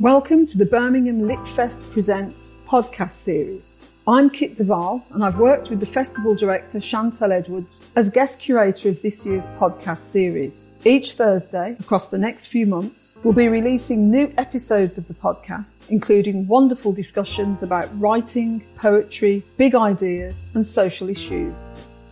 [0.00, 3.90] Welcome to the Birmingham Litfest Presents podcast series.
[4.06, 8.38] I'm Kit de Waal and I've worked with the festival director Chantal Edwards as guest
[8.38, 10.70] curator of this year's podcast series.
[10.84, 15.90] Each Thursday, across the next few months, we'll be releasing new episodes of the podcast,
[15.90, 21.66] including wonderful discussions about writing, poetry, big ideas, and social issues.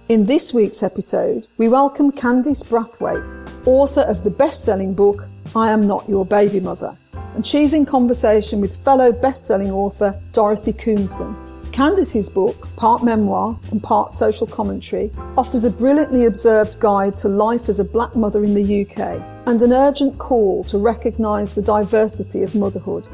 [0.08, 5.22] In this week's episode, we welcome Candice Brathwaite, author of the best selling book,
[5.54, 6.96] I Am Not Your Baby Mother
[7.36, 11.36] and she's in conversation with fellow best-selling author Dorothy Koomson.
[11.70, 17.68] Candice's book, part memoir and part social commentary, offers a brilliantly observed guide to life
[17.68, 22.42] as a black mother in the UK and an urgent call to recognise the diversity
[22.42, 23.06] of motherhood.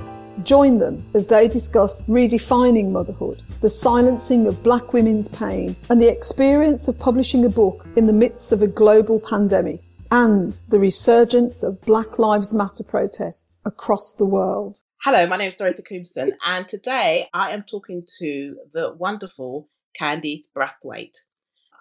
[0.44, 6.10] Join them as they discuss redefining motherhood, the silencing of black women's pain, and the
[6.10, 9.80] experience of publishing a book in the midst of a global pandemic
[10.12, 14.76] and the resurgence of Black Lives Matter protests across the world.
[15.02, 20.44] Hello, my name is Dorothy Koomson, and today I am talking to the wonderful Candice
[20.54, 21.16] Brathwaite.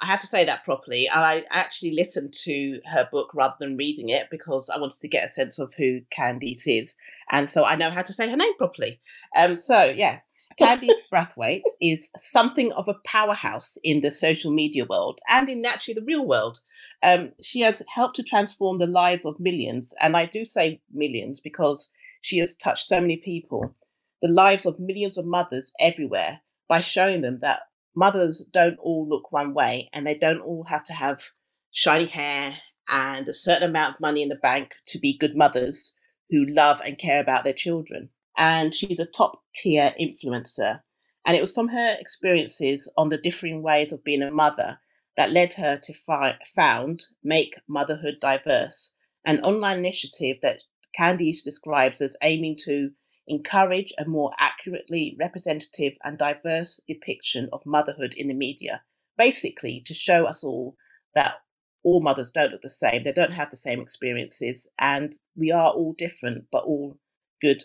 [0.01, 4.07] I have to say that properly, I actually listened to her book rather than reading
[4.07, 6.95] it because I wanted to get a sense of who Candice is,
[7.31, 9.01] and so I know how to say her name properly.
[9.35, 10.19] Um, so yeah,
[10.59, 15.99] Candice Brathwaite is something of a powerhouse in the social media world and in naturally
[15.99, 16.59] the real world.
[17.03, 21.39] Um, she has helped to transform the lives of millions, and I do say millions
[21.39, 21.91] because
[22.21, 23.75] she has touched so many people,
[24.21, 27.61] the lives of millions of mothers everywhere by showing them that
[27.95, 31.29] mothers don't all look one way and they don't all have to have
[31.71, 32.57] shiny hair
[32.87, 35.95] and a certain amount of money in the bank to be good mothers
[36.29, 38.09] who love and care about their children
[38.41, 40.81] and she's a top tier influencer.
[41.27, 44.79] And it was from her experiences on the differing ways of being a mother
[45.15, 50.63] that led her to fi- found Make Motherhood Diverse, an online initiative that
[50.99, 52.89] Candice describes as aiming to
[53.27, 58.81] encourage a more accurately representative and diverse depiction of motherhood in the media,
[59.19, 60.75] basically to show us all
[61.13, 61.35] that
[61.83, 65.71] all mothers don't look the same, they don't have the same experiences, and we are
[65.71, 66.97] all different, but all
[67.39, 67.63] good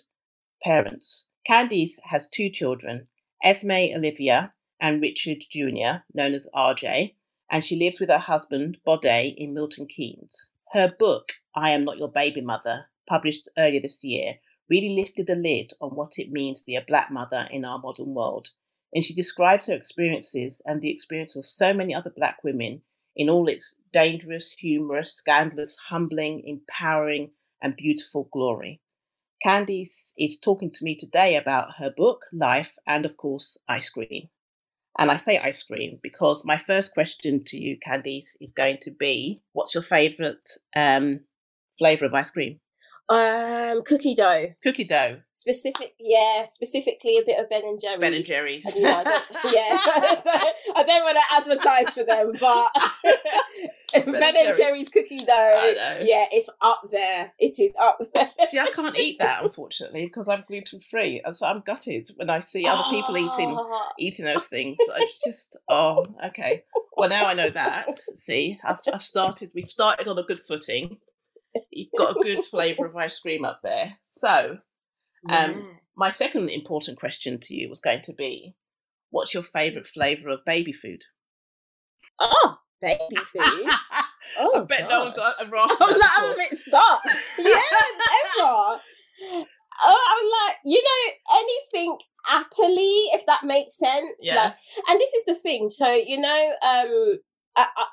[0.62, 1.28] parents.
[1.48, 3.08] Candice has two children,
[3.42, 7.14] Esme Olivia and Richard Jr., known as RJ,
[7.50, 10.50] and she lives with her husband, Bode, in Milton Keynes.
[10.72, 15.36] Her book, I Am Not Your Baby Mother, published earlier this year, really lifted the
[15.36, 18.48] lid on what it means to be a black mother in our modern world.
[18.92, 22.82] And she describes her experiences and the experience of so many other black women
[23.14, 27.30] in all its dangerous, humorous, scandalous, humbling, empowering,
[27.62, 28.80] and beautiful glory.
[29.44, 34.28] Candice is talking to me today about her book, life, and of course, ice cream.
[34.98, 38.90] And I say ice cream because my first question to you, Candice, is going to
[38.98, 41.20] be what's your favourite um,
[41.78, 42.60] flavour of ice cream?
[43.08, 44.48] Um, cookie dough.
[44.64, 45.20] Cookie dough.
[45.32, 48.00] Specific, yeah, specifically a bit of Ben and Jerry's.
[48.00, 48.66] Ben and Jerry's.
[48.66, 49.78] I yeah,
[50.74, 52.68] I don't, want to advertise for them, but
[54.04, 55.72] Ben, ben and Jerry's cookie dough.
[56.00, 57.32] Yeah, it's up there.
[57.38, 58.30] It is up there.
[58.48, 62.28] See, I can't eat that unfortunately because I'm gluten free, and so I'm gutted when
[62.28, 63.56] I see other people eating
[64.00, 64.78] eating those things.
[64.80, 66.64] It's just oh, okay.
[66.96, 67.94] Well, now I know that.
[67.94, 69.52] See, I've, I've started.
[69.54, 70.98] We've started on a good footing
[71.70, 73.96] you've got a good flavour of ice cream up there.
[74.10, 74.58] So,
[75.28, 75.62] um, yeah.
[75.96, 78.54] my second important question to you was going to be,
[79.10, 81.02] what's your favourite flavour of baby food?
[82.18, 83.68] Oh, baby food.
[84.38, 84.90] Oh, I bet gosh.
[84.90, 87.00] no one's I'm like, I'm a bit stuck.
[87.38, 88.80] yeah, ever.
[89.84, 91.96] Oh, I'm like, you know, anything
[92.26, 94.16] happily, if that makes sense.
[94.20, 94.34] Yeah.
[94.34, 94.54] Like,
[94.88, 95.70] and this is the thing.
[95.70, 97.20] So, you know, um,
[97.56, 97.86] I, I,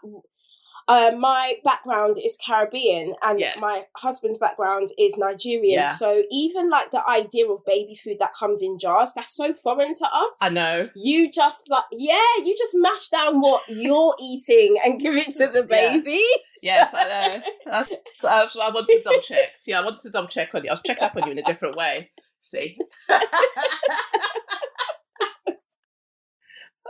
[0.88, 3.54] uh, my background is Caribbean and yeah.
[3.60, 5.64] my husband's background is Nigerian.
[5.64, 5.88] Yeah.
[5.88, 9.94] So even like the idea of baby food that comes in jars, that's so foreign
[9.94, 10.38] to us.
[10.42, 10.90] I know.
[10.96, 15.48] You just like, yeah, you just mash down what you're eating and give it to
[15.48, 16.22] the baby.
[16.62, 16.90] Yeah.
[16.92, 17.42] Yes, I know.
[17.66, 19.58] That's, so I wanted to double check.
[19.58, 20.70] See, I wanted to double check on you.
[20.70, 22.12] I was checking up on you in a different way.
[22.40, 22.78] See.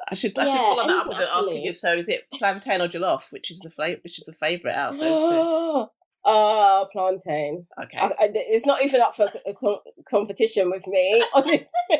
[0.09, 1.73] I should I yeah, should follow that up with asking you.
[1.73, 3.31] So is it plantain or jollof?
[3.31, 4.01] Which is the flavor?
[4.03, 6.29] Which is the favorite out of those two?
[6.29, 7.67] Uh, plantain.
[7.81, 7.97] Okay.
[7.97, 9.53] I, I, it's not even up for a
[10.09, 11.65] competition with me, honestly.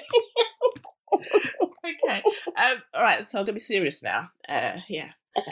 [1.86, 2.24] okay.
[2.58, 3.30] Um, all right.
[3.30, 4.30] So I'm gonna be serious now.
[4.48, 5.12] Uh, yeah.
[5.38, 5.52] Okay.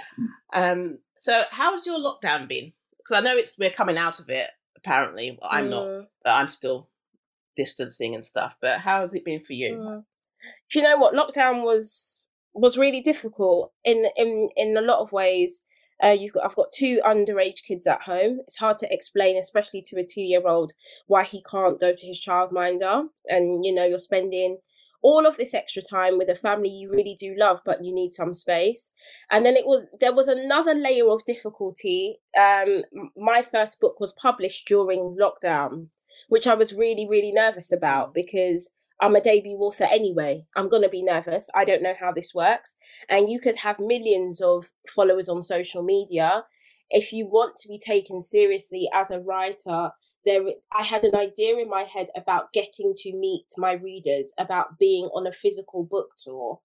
[0.53, 0.97] Um.
[1.19, 2.73] So how has your lockdown been?
[2.97, 4.47] Because I know it's we're coming out of it.
[4.77, 5.69] Apparently, well, I'm mm.
[5.69, 6.07] not.
[6.25, 6.89] I'm still
[7.55, 8.55] distancing and stuff.
[8.61, 9.75] But how has it been for you?
[9.75, 10.03] Mm.
[10.71, 12.20] Do you know what lockdown was?
[12.53, 15.65] Was really difficult in in in a lot of ways.
[16.03, 18.39] Uh, you've got I've got two underage kids at home.
[18.41, 20.73] It's hard to explain, especially to a two year old,
[21.07, 23.05] why he can't go to his childminder.
[23.27, 24.57] And you know, you're spending
[25.03, 28.09] all of this extra time with a family you really do love, but you need
[28.09, 28.91] some space.
[29.29, 32.19] And then it was there was another layer of difficulty.
[32.37, 32.83] Um,
[33.15, 35.87] my first book was published during lockdown,
[36.29, 38.71] which I was really really nervous about because
[39.01, 40.45] I'm a debut author anyway.
[40.55, 41.49] I'm going to be nervous.
[41.55, 42.77] I don't know how this works.
[43.09, 46.43] And you could have millions of followers on social media.
[46.89, 49.91] If you want to be taken seriously as a writer,
[50.23, 54.77] there I had an idea in my head about getting to meet my readers, about
[54.77, 56.59] being on a physical book tour.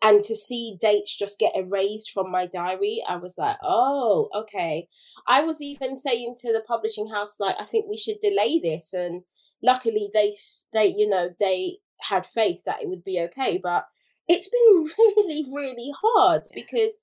[0.00, 4.88] And to see dates just get erased from my diary, I was like, oh, okay.
[5.26, 8.92] I was even saying to the publishing house, like, I think we should delay this
[8.92, 9.22] and
[9.62, 10.34] luckily they
[10.72, 11.78] they you know they
[12.08, 13.86] had faith that it would be okay but
[14.28, 17.00] it's been really really hard because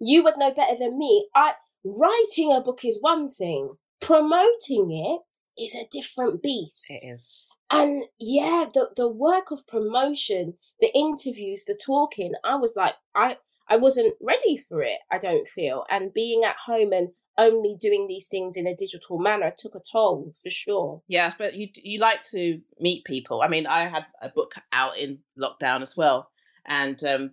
[0.00, 1.28] you would know better than me.
[1.34, 1.52] I
[1.84, 6.90] writing a book is one thing promoting it is a different beast.
[6.90, 7.42] It is.
[7.70, 13.36] And yeah the the work of promotion the interviews the talking i was like i
[13.68, 15.84] i wasn't ready for it i don't feel.
[15.90, 17.10] And being at home and
[17.40, 21.02] only doing these things in a digital manner took a toll for sure.
[21.08, 23.42] Yes, but you you like to meet people.
[23.42, 26.30] I mean, I had a book out in lockdown as well,
[26.66, 27.30] and um,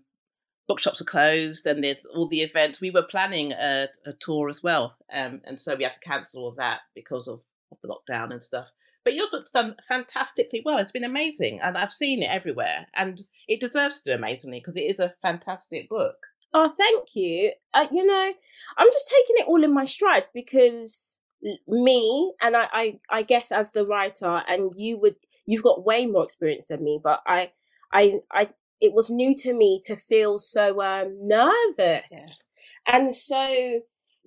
[0.68, 2.80] bookshops are closed, and there's all the events.
[2.80, 6.44] We were planning a, a tour as well, um, and so we had to cancel
[6.44, 8.68] all that because of, of the lockdown and stuff.
[9.04, 10.77] But your book's done fantastically well.
[10.77, 14.77] It's been amazing, and I've seen it everywhere, and it deserves to do amazingly because
[14.77, 16.26] it is a fantastic book.
[16.53, 17.51] Oh, thank you.
[17.73, 18.33] Uh, you know,
[18.77, 21.19] I'm just taking it all in my stride because
[21.67, 25.15] me and I, I, I guess as the writer, and you would,
[25.45, 27.51] you've got way more experience than me, but I,
[27.91, 28.49] I, I,
[28.79, 32.45] it was new to me to feel so um, nervous
[32.88, 32.95] yeah.
[32.95, 33.81] and so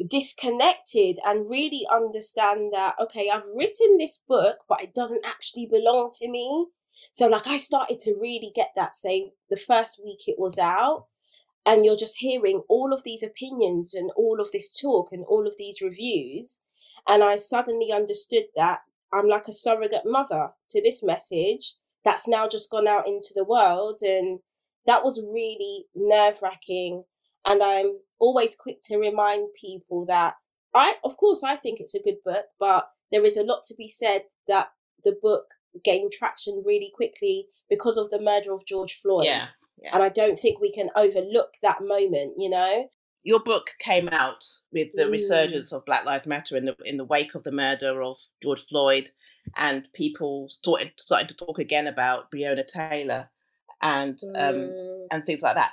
[0.08, 6.10] disconnected and really understand that okay i've written this book but it doesn't actually belong
[6.10, 6.66] to me
[7.12, 11.06] so like i started to really get that say the first week it was out
[11.66, 15.46] and you're just hearing all of these opinions and all of this talk and all
[15.46, 16.60] of these reviews.
[17.08, 18.80] And i suddenly understood that
[19.12, 21.74] i'm like a surrogate mother to this message
[22.04, 24.00] that's now just gone out into the world.
[24.02, 24.40] And
[24.86, 27.04] that was really nerve wracking
[27.46, 30.34] and i'm always quick to remind people that
[30.74, 33.74] i of course i think it's a good book but there is a lot to
[33.76, 34.68] be said that
[35.04, 35.46] the book
[35.84, 39.26] gained traction really quickly because of the murder of george floyd.
[39.26, 39.46] Yeah
[39.82, 39.90] yeah.
[39.94, 42.90] And I don't think we can overlook that moment, you know?
[43.22, 45.12] Your book came out with the mm.
[45.12, 48.66] resurgence of Black Lives Matter in the in the wake of the murder of George
[48.66, 49.10] Floyd
[49.56, 53.28] and people started starting to talk again about Breonna Taylor
[53.82, 55.06] and um, mm.
[55.10, 55.72] and things like that.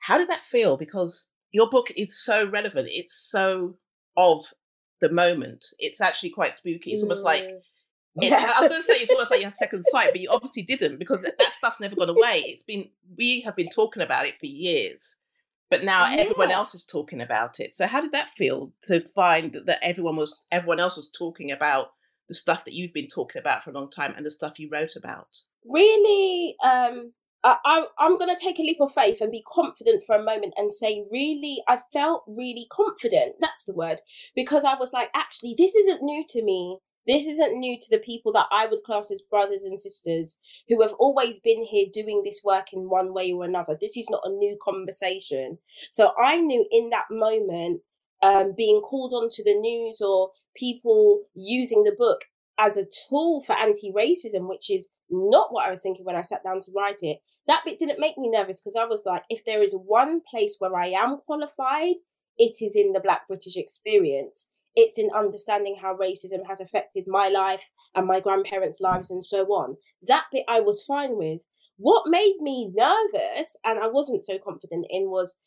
[0.00, 0.76] How did that feel?
[0.76, 2.88] Because your book is so relevant.
[2.90, 3.76] It's so
[4.16, 4.44] of
[5.00, 5.64] the moment.
[5.78, 6.92] It's actually quite spooky.
[6.92, 7.04] It's mm.
[7.04, 7.58] almost like mm.
[8.20, 10.62] I was going to say it's almost like you had second sight, but you obviously
[10.62, 12.44] didn't because that, stuff's never gone away.
[12.46, 15.16] It's been we have been talking about it for years,
[15.70, 16.20] but now yeah.
[16.20, 17.76] everyone else is talking about it.
[17.76, 21.92] So how did that feel to find that everyone was everyone else was talking about
[22.28, 24.68] the stuff that you've been talking about for a long time and the stuff you
[24.70, 25.28] wrote about?
[25.64, 27.12] Really, um,
[27.44, 30.54] I, I'm going to take a leap of faith and be confident for a moment
[30.56, 33.36] and say, really, I felt really confident.
[33.40, 34.00] That's the word.
[34.34, 36.78] Because I was like, actually, this isn't new to me.
[37.06, 40.82] This isn't new to the people that I would class as brothers and sisters who
[40.82, 43.76] have always been here doing this work in one way or another.
[43.80, 45.58] This is not a new conversation.
[45.90, 47.82] So I knew in that moment,
[48.22, 52.26] um, being called onto the news or people using the book
[52.58, 56.22] as a tool for anti racism, which is not what I was thinking when I
[56.22, 57.18] sat down to write it.
[57.48, 60.56] That bit didn't make me nervous because I was like, if there is one place
[60.60, 61.96] where I am qualified,
[62.38, 67.28] it is in the Black British experience it's in understanding how racism has affected my
[67.28, 69.76] life and my grandparents' lives and so on.
[70.02, 71.46] That bit I was fine with.
[71.76, 75.38] What made me nervous and I wasn't so confident in was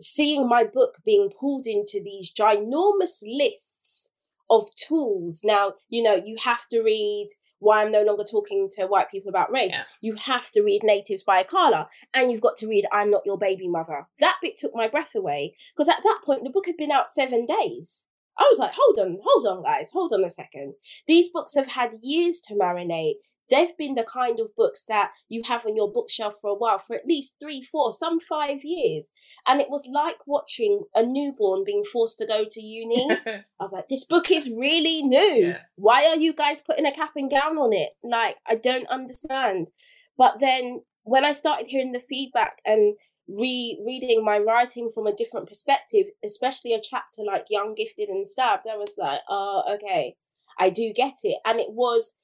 [0.00, 4.10] seeing my book being pulled into these ginormous lists
[4.50, 5.42] of tools.
[5.44, 7.28] Now, you know, you have to read
[7.60, 9.70] why I'm no longer talking to white people about race.
[9.72, 9.84] Yeah.
[10.00, 13.38] You have to read Natives by Akala, and you've got to read I'm Not Your
[13.38, 14.06] Baby Mother.
[14.20, 17.08] That bit took my breath away because at that point the book had been out
[17.08, 18.06] seven days.
[18.38, 20.74] I was like, hold on, hold on, guys, hold on a second.
[21.06, 23.14] These books have had years to marinate.
[23.50, 26.78] They've been the kind of books that you have on your bookshelf for a while,
[26.78, 29.10] for at least three, four, some five years.
[29.46, 33.06] And it was like watching a newborn being forced to go to uni.
[33.26, 35.48] I was like, this book is really new.
[35.48, 35.58] Yeah.
[35.76, 37.90] Why are you guys putting a cap and gown on it?
[38.02, 39.72] Like, I don't understand.
[40.16, 42.96] But then when I started hearing the feedback and
[43.28, 48.26] re reading my writing from a different perspective, especially a chapter like Young, Gifted and
[48.26, 50.16] Stabbed, I was like, oh, okay,
[50.58, 51.38] I do get it.
[51.44, 52.16] And it was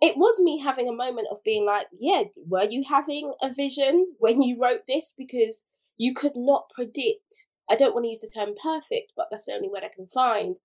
[0.00, 4.14] it was me having a moment of being like, yeah, were you having a vision
[4.18, 5.14] when you wrote this?
[5.16, 5.64] Because
[5.98, 7.46] you could not predict.
[7.68, 10.06] I don't want to use the term perfect, but that's the only word I can
[10.06, 10.56] find.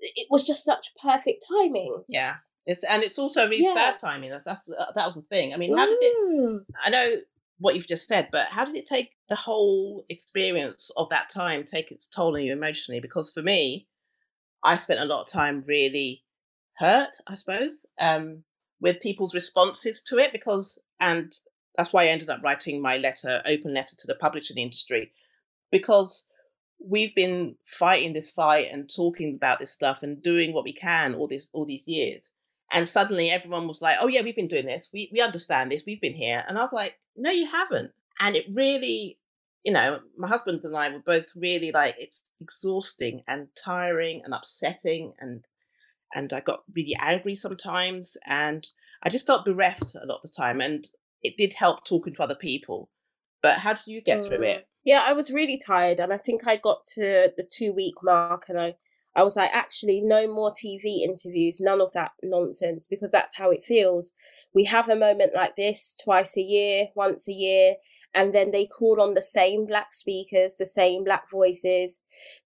[0.00, 2.02] It was just such perfect timing.
[2.08, 2.34] Yeah.
[2.66, 3.74] It's, and it's also really yeah.
[3.74, 4.30] sad timing.
[4.30, 5.52] That's, that's that was the thing.
[5.52, 6.16] I mean, how did it?
[6.18, 6.64] Mm.
[6.82, 7.16] I know
[7.58, 11.64] what you've just said, but how did it take the whole experience of that time
[11.64, 13.00] take its toll on you emotionally?
[13.00, 13.86] Because for me,
[14.62, 16.22] I spent a lot of time really
[16.78, 18.42] hurt, I suppose, um,
[18.80, 20.32] with people's responses to it.
[20.32, 21.32] Because, and
[21.76, 25.12] that's why I ended up writing my letter, open letter to the publishing industry,
[25.70, 26.26] because
[26.84, 31.14] we've been fighting this fight and talking about this stuff and doing what we can
[31.14, 32.32] all this all these years.
[32.72, 34.90] And suddenly everyone was like, "Oh yeah, we've been doing this.
[34.92, 35.84] We we understand this.
[35.86, 39.18] We've been here." And I was like, "No, you haven't." And it really,
[39.64, 44.34] you know, my husband and I were both really like, it's exhausting and tiring and
[44.34, 45.44] upsetting, and
[46.14, 48.66] and I got really angry sometimes, and
[49.02, 50.60] I just felt bereft a lot of the time.
[50.60, 50.88] And
[51.22, 52.90] it did help talking to other people.
[53.42, 54.48] But how did you get through mm.
[54.48, 54.68] it?
[54.84, 58.44] Yeah, I was really tired, and I think I got to the two week mark,
[58.48, 58.76] and I
[59.16, 63.50] I was like, actually, no more TV interviews, none of that nonsense, because that's how
[63.50, 64.12] it feels.
[64.54, 67.74] We have a moment like this twice a year, once a year,
[68.14, 72.00] and then they call on the same black speakers, the same black voices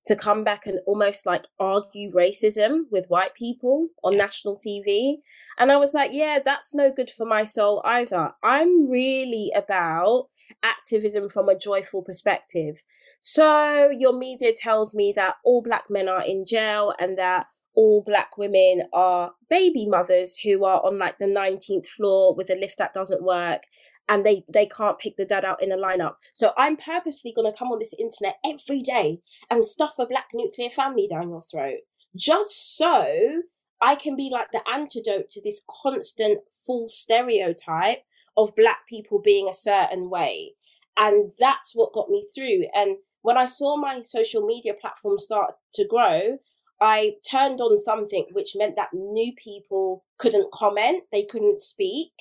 [0.07, 5.17] to come back and almost like argue racism with white people on national TV.
[5.59, 8.33] And I was like, yeah, that's no good for my soul either.
[8.43, 10.29] I'm really about
[10.63, 12.83] activism from a joyful perspective.
[13.21, 18.03] So your media tells me that all black men are in jail and that all
[18.05, 22.79] black women are baby mothers who are on like the 19th floor with a lift
[22.79, 23.63] that doesn't work
[24.09, 26.15] and they they can't pick the dad out in a lineup.
[26.33, 29.21] So I'm purposely going to come on this internet every day
[29.51, 31.81] and stuff a black nuclear family down your throat
[32.17, 33.43] just so
[33.81, 38.03] I can be like the antidote to this constant false stereotype
[38.37, 40.55] of black people being a certain way.
[40.97, 42.65] And that's what got me through.
[42.75, 46.39] And when I saw my social media platform start to grow,
[46.81, 52.13] I turned on something which meant that new people couldn't comment, they couldn't speak.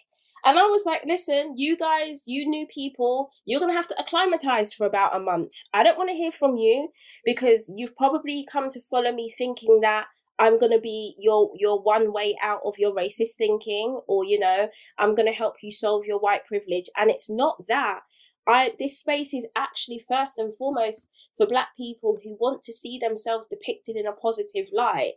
[0.46, 4.00] And I was like, listen, you guys, you new people, you're going to have to
[4.00, 5.52] acclimatize for about a month.
[5.74, 6.90] I don't want to hear from you
[7.26, 10.06] because you've probably come to follow me thinking that
[10.40, 14.40] I'm going to be your your one way out of your racist thinking or you
[14.40, 18.02] know, I'm going to help you solve your white privilege and it's not that.
[18.48, 23.00] I this space is actually first and foremost for black people who want to see
[23.02, 25.14] themselves depicted in a positive light.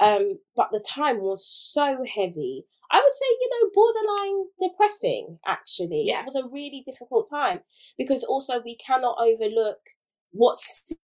[0.00, 2.66] Um, but the time was so heavy.
[2.90, 6.04] I would say, you know, borderline depressing, actually.
[6.06, 6.20] Yeah.
[6.20, 7.60] It was a really difficult time
[7.98, 9.78] because also we cannot overlook
[10.30, 10.56] what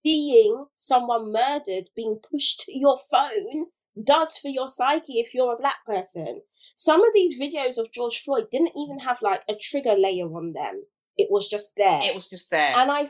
[0.03, 3.67] seeing someone murdered being pushed to your phone
[4.01, 6.41] does for your psyche if you're a black person.
[6.75, 10.53] Some of these videos of George Floyd didn't even have like a trigger layer on
[10.53, 10.83] them.
[11.21, 12.01] It was just there.
[12.03, 12.75] It was just there.
[12.75, 13.09] And I,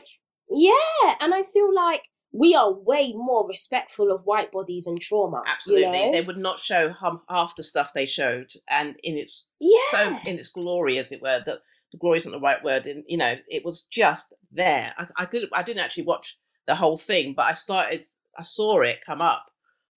[0.50, 2.02] yeah, and I feel like
[2.32, 5.42] we are way more respectful of white bodies and trauma.
[5.46, 6.12] Absolutely, you know?
[6.12, 6.94] they would not show
[7.28, 9.78] half the stuff they showed, and in its yeah.
[9.90, 11.42] so in its glory, as it were.
[11.44, 11.60] That
[11.92, 12.86] the glory isn't the right word.
[12.86, 14.94] And you know, it was just there.
[14.96, 18.04] I, I could I didn't actually watch the whole thing, but I started.
[18.36, 19.44] I saw it come up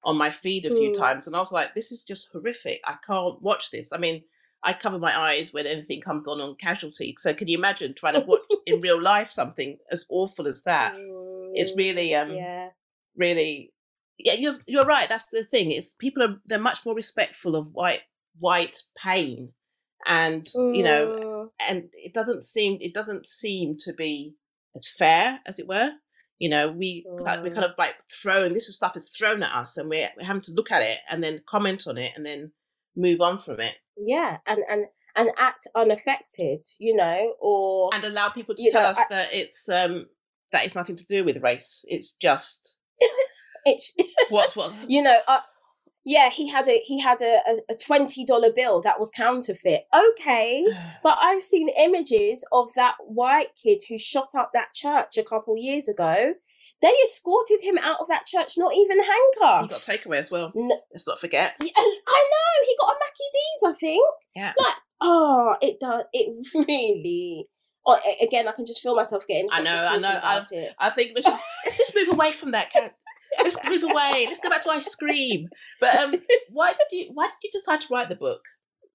[0.04, 0.98] on my feed a few mm.
[0.98, 2.82] times, and I was like, "This is just horrific.
[2.86, 4.24] I can't watch this." I mean,
[4.66, 7.16] I cover my eyes when anything comes on on casualty.
[7.20, 10.96] So can you imagine trying to watch in real life something as awful as that?
[10.96, 12.70] Mm, it's really, um, yeah.
[13.16, 13.72] really,
[14.18, 14.34] yeah.
[14.34, 15.08] You're you're right.
[15.08, 15.72] That's the thing.
[15.72, 18.02] It's people are they're much more respectful of white
[18.40, 19.54] white pain,
[20.08, 20.76] and mm.
[20.76, 21.50] you know, mm.
[21.70, 24.34] and it doesn't seem it doesn't seem to be
[24.76, 25.92] as fair as it were.
[26.40, 27.44] You know, we mm.
[27.44, 30.42] we kind of like throwing this stuff is thrown at us, and we're, we're having
[30.44, 32.52] to look at it and then comment on it and then
[32.96, 34.86] move on from it yeah and and
[35.16, 39.30] and act unaffected you know or and allow people to tell know, us I, that
[39.34, 40.08] it's um
[40.52, 41.84] that it's nothing to do with race.
[41.88, 42.78] It's just
[43.66, 43.96] it's
[44.30, 45.42] what's what you know uh,
[46.06, 49.84] yeah he had a he had a, a, a $20 bill that was counterfeit.
[49.94, 50.66] Okay
[51.04, 55.58] but i've seen images of that white kid who shot up that church a couple
[55.58, 56.34] years ago
[56.82, 59.72] they escorted him out of that church, not even handcuffed.
[59.72, 60.52] He got takeaway as well.
[60.54, 60.80] No.
[60.92, 61.56] Let's not forget.
[61.62, 64.06] I know he got a Mackie D's, I think.
[64.36, 64.54] Yeah.
[64.58, 66.04] Like, oh, it does.
[66.14, 67.48] It really.
[67.88, 69.48] Oh, again, I can just feel myself getting.
[69.52, 70.20] I know, I know.
[70.22, 70.44] I,
[70.80, 71.34] I think we should,
[71.66, 72.68] let's just move away from that.
[73.38, 74.26] Let's move away.
[74.28, 75.50] Let's go back to I scream.
[75.80, 76.16] But um,
[76.50, 77.12] why did you?
[77.14, 78.42] Why did you decide to write the book?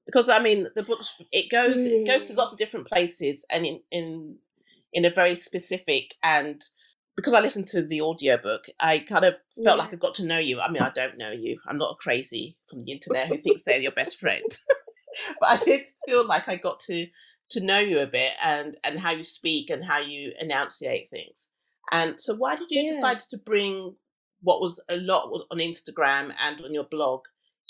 [0.07, 2.03] Because I mean, the book it goes mm.
[2.03, 2.39] it goes to hmm.
[2.39, 4.37] lots of different places, and in in
[4.93, 6.63] in a very specific and
[7.21, 9.85] because I listened to the audiobook, I kind of felt yeah.
[9.85, 10.59] like I got to know you.
[10.59, 11.59] I mean, I don't know you.
[11.69, 14.50] I'm not a crazy from the internet who thinks they're your best friend.
[15.41, 17.07] but I did feel like I got to
[17.50, 21.49] to know you a bit and and how you speak and how you enunciate things.
[21.93, 22.95] And so, why did you yeah.
[22.95, 23.95] decide to bring
[24.41, 27.25] what was a lot on Instagram and on your blog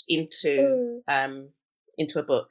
[0.07, 1.25] into mm.
[1.25, 1.49] um
[1.97, 2.47] into a book?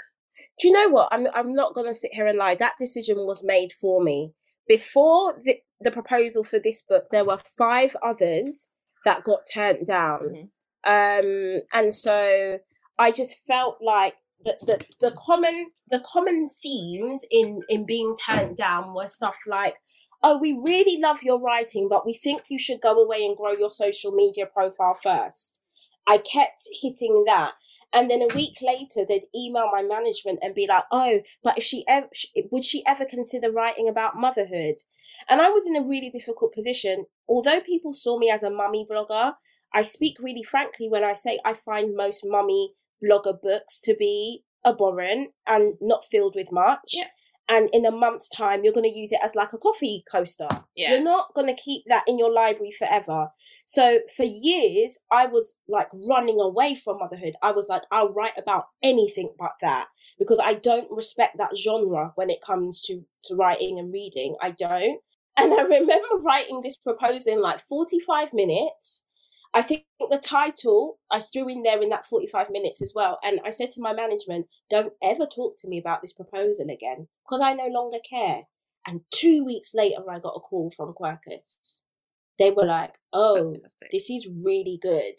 [0.58, 1.08] Do you know what?
[1.12, 2.56] I'm I'm not going to sit here and lie.
[2.56, 4.34] That decision was made for me
[4.68, 7.06] before the the proposal for this book.
[7.10, 8.68] There were five others
[9.04, 10.50] that got turned down,
[10.86, 10.90] mm-hmm.
[10.90, 12.58] um, and so
[12.98, 18.56] I just felt like the, the the common the common themes in in being turned
[18.56, 19.76] down were stuff like
[20.22, 23.52] oh we really love your writing but we think you should go away and grow
[23.52, 25.62] your social media profile first
[26.06, 27.52] i kept hitting that
[27.92, 31.64] and then a week later they'd email my management and be like oh but if
[31.64, 32.08] she ever
[32.50, 34.76] would she ever consider writing about motherhood
[35.28, 38.86] and i was in a really difficult position although people saw me as a mummy
[38.90, 39.32] blogger
[39.74, 42.72] i speak really frankly when i say i find most mummy
[43.02, 46.92] blogger books to be abhorrent and not filled with much.
[46.94, 47.04] Yeah.
[47.48, 50.46] And in a month's time, you're going to use it as like a coffee coaster.
[50.76, 50.90] Yeah.
[50.90, 53.30] You're not going to keep that in your library forever.
[53.64, 57.34] So for years, I was like running away from motherhood.
[57.42, 62.12] I was like, I'll write about anything but that because I don't respect that genre
[62.14, 64.36] when it comes to, to writing and reading.
[64.40, 65.00] I don't.
[65.36, 69.06] And I remember writing this proposal in like 45 minutes
[69.52, 73.18] I think the title I threw in there in that 45 minutes as well.
[73.22, 77.08] And I said to my management, don't ever talk to me about this proposal again
[77.24, 78.42] because I no longer care.
[78.86, 81.84] And two weeks later, I got a call from Quercus.
[82.38, 83.90] They were like, oh, Fantastic.
[83.90, 85.14] this is really good.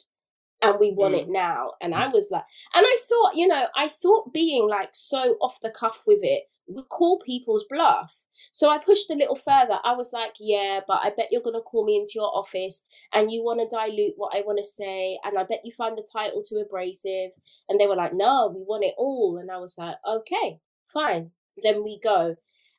[0.63, 1.21] And we want mm.
[1.21, 1.71] it now.
[1.81, 2.43] And I was like,
[2.75, 6.43] and I thought, you know, I thought being like so off the cuff with it
[6.67, 8.25] would call people's bluff.
[8.51, 9.79] So I pushed a little further.
[9.83, 12.85] I was like, yeah, but I bet you're going to call me into your office
[13.13, 15.19] and you want to dilute what I want to say.
[15.23, 17.31] And I bet you find the title too abrasive.
[17.69, 19.37] And they were like, no, we want it all.
[19.39, 21.31] And I was like, okay, fine.
[21.61, 22.35] Then we go.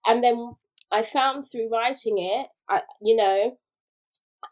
[0.07, 0.53] And then
[0.90, 3.57] I found through writing it, I, you know,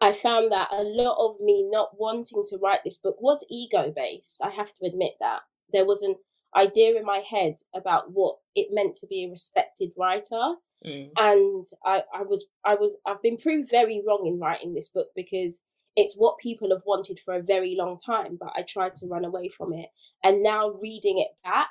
[0.00, 3.92] I found that a lot of me not wanting to write this book was ego
[3.94, 4.40] based.
[4.42, 5.40] I have to admit that.
[5.72, 6.16] There was an
[6.56, 10.54] idea in my head about what it meant to be a respected writer.
[10.84, 11.10] Mm.
[11.18, 15.08] And I, I was, I was, I've been proved very wrong in writing this book
[15.14, 15.62] because
[15.96, 19.24] it's what people have wanted for a very long time, but I tried to run
[19.24, 19.88] away from it.
[20.24, 21.70] And now reading it back,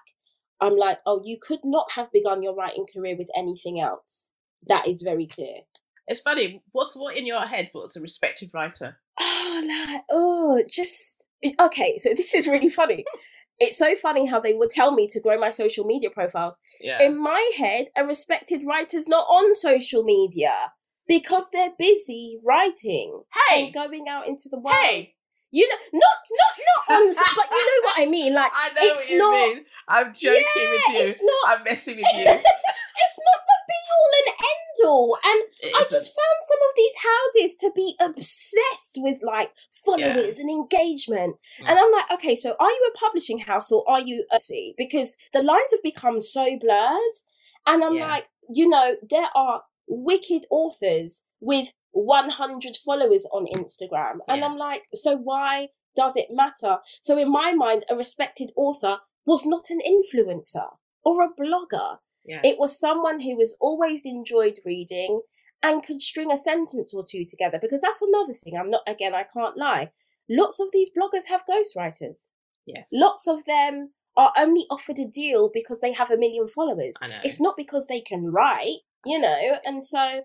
[0.61, 4.33] I'm like, oh, you could not have begun your writing career with anything else.
[4.67, 5.61] That is very clear.
[6.09, 6.61] It's funny.
[6.71, 7.69] What's what in your head?
[7.71, 8.97] What's a respected writer?
[9.19, 11.15] Oh, like, oh, just
[11.61, 11.97] okay.
[11.97, 13.05] So this is really funny
[13.59, 16.59] it's so funny how they would tell me to grow my social media profiles.
[16.79, 17.01] Yeah.
[17.01, 20.53] In my head, a respected writer's not on social media
[21.07, 23.65] because they're busy writing hey.
[23.65, 24.75] and going out into the world.
[24.75, 25.15] Hey.
[25.51, 28.33] You know, not not not on, social but you know what I mean.
[28.35, 29.65] Like I know it's what you not, mean.
[29.87, 31.05] I'm joking yeah, with you.
[31.07, 32.21] It's not, I'm messing with you.
[32.21, 35.17] it's not be all and end all.
[35.23, 40.41] And I just found some of these houses to be obsessed with like followers yeah.
[40.41, 41.37] and engagement.
[41.61, 41.69] Mm.
[41.69, 44.73] And I'm like, okay, so are you a publishing house or are you a C?
[44.77, 47.15] Because the lines have become so blurred.
[47.67, 48.07] And I'm yeah.
[48.07, 54.19] like, you know, there are wicked authors with 100 followers on Instagram.
[54.27, 54.45] And yeah.
[54.45, 56.77] I'm like, so why does it matter?
[57.01, 60.67] So in my mind, a respected author was not an influencer
[61.03, 61.97] or a blogger.
[62.29, 62.41] Yeah.
[62.43, 65.21] It was someone who was always enjoyed reading
[65.63, 68.55] and could string a sentence or two together because that's another thing.
[68.55, 69.89] I'm not, again, I can't lie.
[70.29, 72.29] Lots of these bloggers have ghostwriters.
[72.67, 72.87] Yes.
[72.93, 76.93] Lots of them are only offered a deal because they have a million followers.
[77.01, 77.19] I know.
[77.23, 79.57] It's not because they can write, you know?
[79.65, 80.21] And so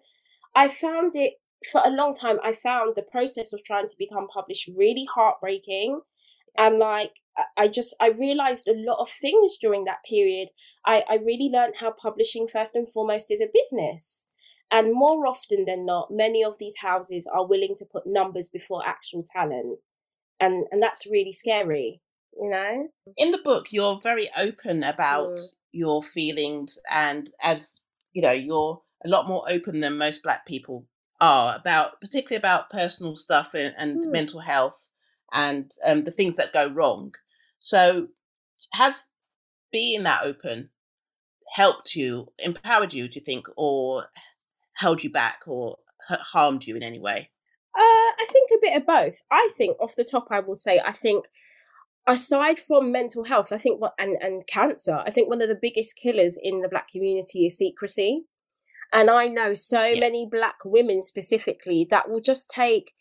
[0.54, 1.34] I found it
[1.72, 2.36] for a long time.
[2.44, 6.02] I found the process of trying to become published really heartbreaking
[6.56, 7.12] and like
[7.56, 10.50] I just I realized a lot of things during that period.
[10.86, 14.26] I, I really learned how publishing first and foremost is a business.
[14.70, 18.86] And more often than not, many of these houses are willing to put numbers before
[18.86, 19.78] actual talent.
[20.40, 22.00] And and that's really scary,
[22.40, 22.88] you know?
[23.16, 25.48] In the book you're very open about mm.
[25.72, 27.80] your feelings and as
[28.12, 30.86] you know, you're a lot more open than most black people
[31.20, 34.10] are about particularly about personal stuff and, and mm.
[34.10, 34.83] mental health
[35.34, 37.12] and um, the things that go wrong.
[37.60, 38.08] So,
[38.72, 39.08] has
[39.72, 40.70] being that open
[41.54, 44.06] helped you, empowered you, do you think, or
[44.74, 45.76] held you back or
[46.08, 47.30] harmed you in any way?
[47.76, 49.22] Uh, I think a bit of both.
[49.30, 51.26] I think, off the top, I will say, I think
[52.06, 55.58] aside from mental health, I think what and and cancer, I think one of the
[55.60, 58.24] biggest killers in the black community is secrecy.
[58.92, 59.98] And I know so yeah.
[59.98, 62.92] many black women specifically that will just take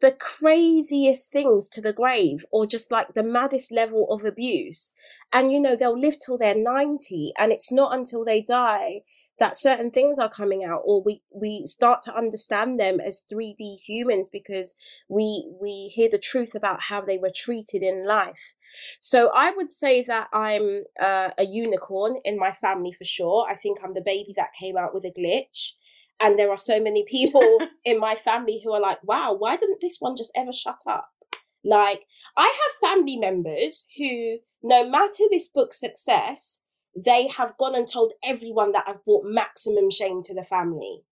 [0.00, 4.92] the craziest things to the grave or just like the maddest level of abuse.
[5.32, 9.02] And, you know, they'll live till they're 90 and it's not until they die
[9.38, 13.86] that certain things are coming out or we, we start to understand them as 3D
[13.86, 14.76] humans because
[15.08, 18.54] we, we hear the truth about how they were treated in life.
[19.00, 23.46] So I would say that I'm uh, a unicorn in my family for sure.
[23.50, 25.72] I think I'm the baby that came out with a glitch.
[26.20, 29.80] And there are so many people in my family who are like, wow, why doesn't
[29.80, 31.08] this one just ever shut up?
[31.64, 32.02] Like,
[32.36, 36.62] I have family members who, no matter this book's success,
[36.96, 41.02] they have gone and told everyone that I've brought maximum shame to the family.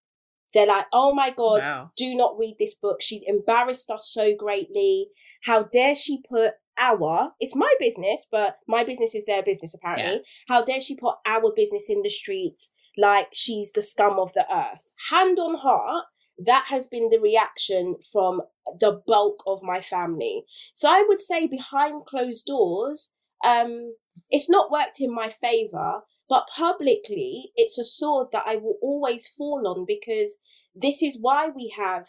[0.55, 1.91] They're like, oh my God, wow.
[1.97, 3.03] do not read this book.
[3.03, 5.09] She's embarrassed us so greatly.
[5.43, 10.13] How dare she put our, it's my business, but my business is their business apparently.
[10.13, 10.19] Yeah.
[10.49, 14.47] How dare she put our business in the streets like she's the scum of the
[14.53, 14.93] earth?
[15.11, 16.07] Hand on heart,
[16.39, 18.43] that has been the reaction from
[18.81, 20.45] the bulk of my family.
[20.73, 23.13] So I would say behind closed doors,
[23.45, 23.95] um,
[24.31, 29.29] it's not worked in my favor, but publicly, it's a sword that I will always
[29.29, 30.39] fall on because
[30.75, 32.09] this is why we have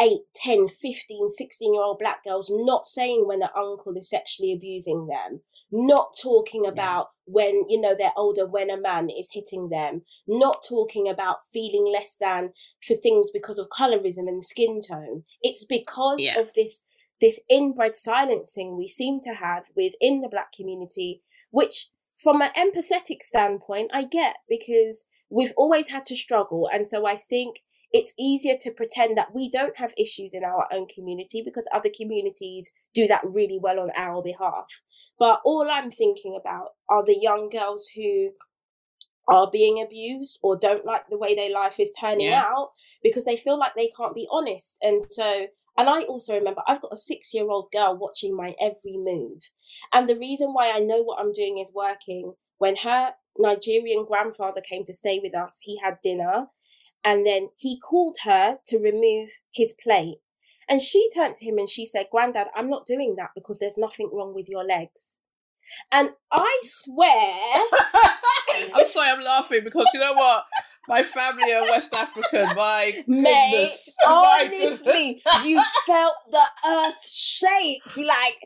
[0.00, 4.52] 8, 10, 15, 16 year old black girls not saying when their uncle is sexually
[4.52, 9.70] abusing them, not talking about when, you know, they're older, when a man is hitting
[9.70, 12.50] them, not talking about feeling less than
[12.86, 15.24] for things because of colorism and skin tone.
[15.40, 16.38] It's because yeah.
[16.38, 16.84] of this
[17.20, 21.86] this inbred silencing we seem to have within the black community, which
[22.18, 26.68] from an empathetic standpoint, I get because we've always had to struggle.
[26.72, 27.60] And so I think
[27.92, 31.90] it's easier to pretend that we don't have issues in our own community because other
[31.94, 34.82] communities do that really well on our behalf.
[35.18, 38.30] But all I'm thinking about are the young girls who
[39.28, 42.42] are being abused or don't like the way their life is turning yeah.
[42.42, 42.72] out
[43.02, 44.78] because they feel like they can't be honest.
[44.82, 45.46] And so
[45.76, 49.42] and I also remember I've got a six year old girl watching my every move.
[49.92, 54.60] And the reason why I know what I'm doing is working, when her Nigerian grandfather
[54.60, 56.48] came to stay with us, he had dinner
[57.04, 60.18] and then he called her to remove his plate.
[60.72, 63.76] And she turned to him and she said, Granddad, I'm not doing that because there's
[63.76, 65.20] nothing wrong with your legs.
[65.92, 67.62] And I swear.
[68.74, 70.46] I'm sorry, I'm laughing because you know what?
[70.88, 72.56] My family are West African.
[72.56, 73.68] My Mate,
[74.06, 77.94] honestly, you felt the earth shake.
[77.98, 78.38] Like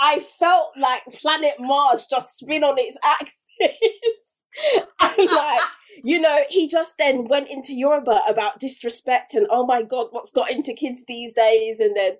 [0.00, 4.43] I felt like planet Mars just spin on its axis.
[5.00, 5.60] and like,
[6.02, 10.30] you know, he just then went into Yoruba about disrespect and oh my god, what's
[10.30, 11.80] got into kids these days?
[11.80, 12.12] And then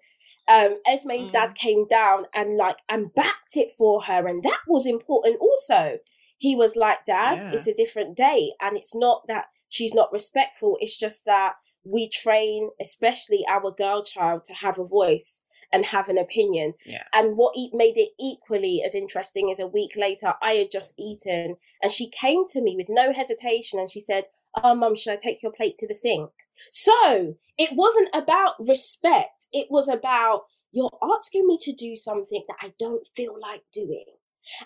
[0.46, 1.32] um Esme's mm.
[1.32, 5.98] dad came down and like and backed it for her, and that was important also.
[6.38, 7.52] He was like, Dad, yeah.
[7.52, 10.76] it's a different day, and it's not that she's not respectful.
[10.80, 15.43] It's just that we train, especially our girl child, to have a voice
[15.74, 16.74] and have an opinion.
[16.86, 17.02] Yeah.
[17.12, 21.56] And what made it equally as interesting is a week later, I had just eaten
[21.82, 24.24] and she came to me with no hesitation and she said,
[24.62, 26.30] Oh, mum, should I take your plate to the sink?
[26.70, 29.46] So it wasn't about respect.
[29.52, 34.04] It was about, you're asking me to do something that I don't feel like doing.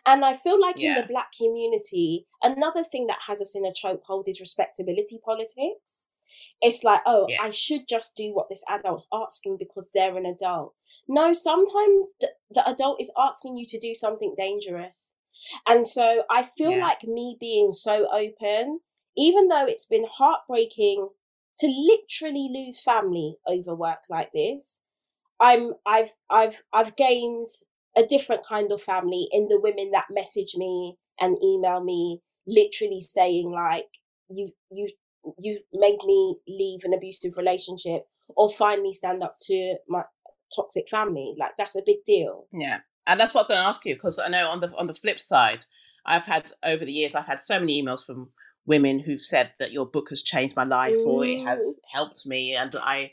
[0.05, 0.91] And I feel like yeah.
[0.91, 6.07] in the black community, another thing that has us in a chokehold is respectability politics.
[6.61, 7.39] It's like, oh, yeah.
[7.43, 10.75] I should just do what this adult's asking because they're an adult.
[11.09, 15.17] No, sometimes the, the adult is asking you to do something dangerous.
[15.67, 16.87] And so I feel yeah.
[16.87, 18.81] like me being so open,
[19.17, 21.09] even though it's been heartbreaking
[21.61, 24.83] to literally lose family over work like this,
[25.41, 27.49] I'm I've I've I've gained
[27.97, 33.01] a different kind of family in the women that message me and email me literally
[33.01, 33.89] saying like
[34.29, 34.93] you've you've
[35.39, 40.03] you've made me leave an abusive relationship or finally stand up to my
[40.55, 43.67] toxic family like that's a big deal yeah and that's what i was going to
[43.67, 45.65] ask you because i know on the on the flip side
[46.07, 48.31] i've had over the years i've had so many emails from
[48.67, 51.59] women who've said that your book has changed my life or it has
[51.93, 53.11] helped me and i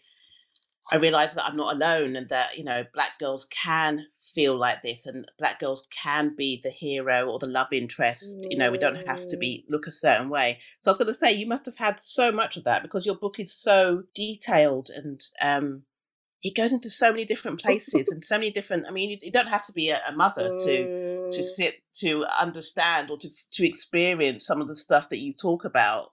[0.92, 4.84] I realize that I'm not alone and that, you know, black girls can feel like
[4.84, 8.38] this and black girls can be the hero or the love interest.
[8.38, 8.48] Mm.
[8.52, 10.60] You know, we don't have to be look a certain way.
[10.82, 13.06] So I was going to say, you must have had so much of that because
[13.06, 15.84] your book is so detailed and um,
[16.46, 18.86] it goes into so many different places and so many different.
[18.88, 21.44] I mean, you, you don't have to be a, a mother to to mm.
[21.44, 26.12] sit to understand or to to experience some of the stuff that you talk about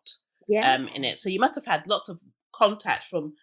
[0.49, 0.73] yeah.
[0.73, 1.19] um, in it.
[1.19, 2.19] So you must have had lots of
[2.55, 3.35] contact from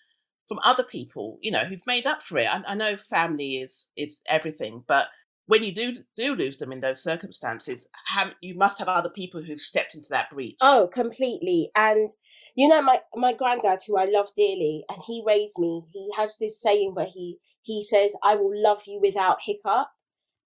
[0.47, 2.51] from other people, you know, who've made up for it.
[2.51, 5.09] I, I know family is is everything, but
[5.49, 9.41] when you do do lose them in those circumstances, have, you must have other people
[9.41, 10.57] who've stepped into that breach.
[10.61, 11.71] Oh, completely.
[11.75, 12.11] And
[12.55, 15.85] you know, my my granddad, who I love dearly, and he raised me.
[15.91, 19.89] He has this saying where he he says, "I will love you without hiccup,"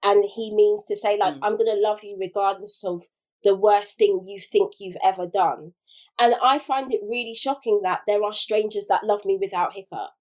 [0.02, 1.40] and he means to say, like, mm.
[1.44, 3.04] I'm going to love you regardless of
[3.44, 5.74] the worst thing you think you've ever done.
[6.18, 10.12] And I find it really shocking that there are strangers that love me without hiccup.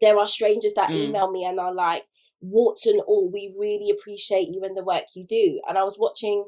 [0.00, 1.08] There are strangers that mm.
[1.08, 2.04] email me and are like,
[2.40, 5.60] warts and all, we really appreciate you and the work you do.
[5.68, 6.44] And I was watching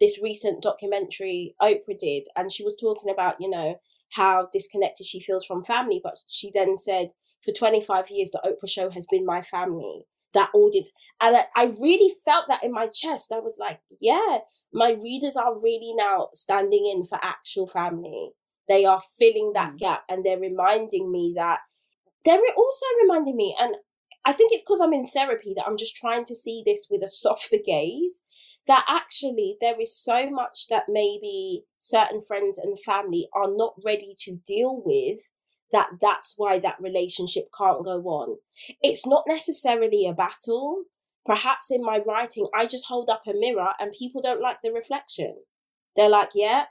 [0.00, 3.76] this recent documentary Oprah did, and she was talking about, you know,
[4.10, 6.00] how disconnected she feels from family.
[6.02, 7.10] But she then said,
[7.44, 10.92] for 25 years, the Oprah show has been my family, that audience.
[11.20, 13.32] And I, I really felt that in my chest.
[13.32, 14.38] I was like, yeah,
[14.72, 18.30] my readers are really now standing in for actual family.
[18.68, 19.78] They are filling that mm.
[19.78, 21.58] gap and they're reminding me that
[22.24, 23.74] they're also reminding me, and
[24.24, 27.02] I think it's because I'm in therapy that I'm just trying to see this with
[27.02, 28.22] a softer gaze.
[28.68, 34.14] That actually there is so much that maybe certain friends and family are not ready
[34.20, 35.18] to deal with
[35.72, 38.36] that that's why that relationship can't go on.
[38.80, 40.84] It's not necessarily a battle.
[41.24, 44.70] Perhaps in my writing, I just hold up a mirror and people don't like the
[44.70, 45.34] reflection.
[45.96, 46.64] They're like, yeah,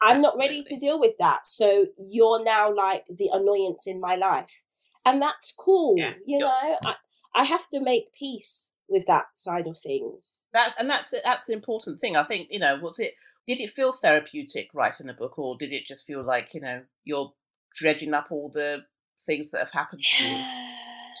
[0.00, 0.22] I'm Absolutely.
[0.22, 1.46] not ready to deal with that.
[1.46, 4.64] So you're now like the annoyance in my life
[5.04, 5.94] and that's cool.
[5.96, 6.14] Yeah.
[6.26, 6.52] You know,
[6.84, 6.94] I,
[7.34, 10.46] I have to make peace with that side of things.
[10.52, 12.16] That and that's that's the important thing.
[12.16, 13.14] I think you know, was it?
[13.46, 16.82] Did it feel therapeutic writing a book, or did it just feel like you know
[17.04, 17.32] you're
[17.74, 18.82] dredging up all the
[19.26, 20.44] things that have happened to you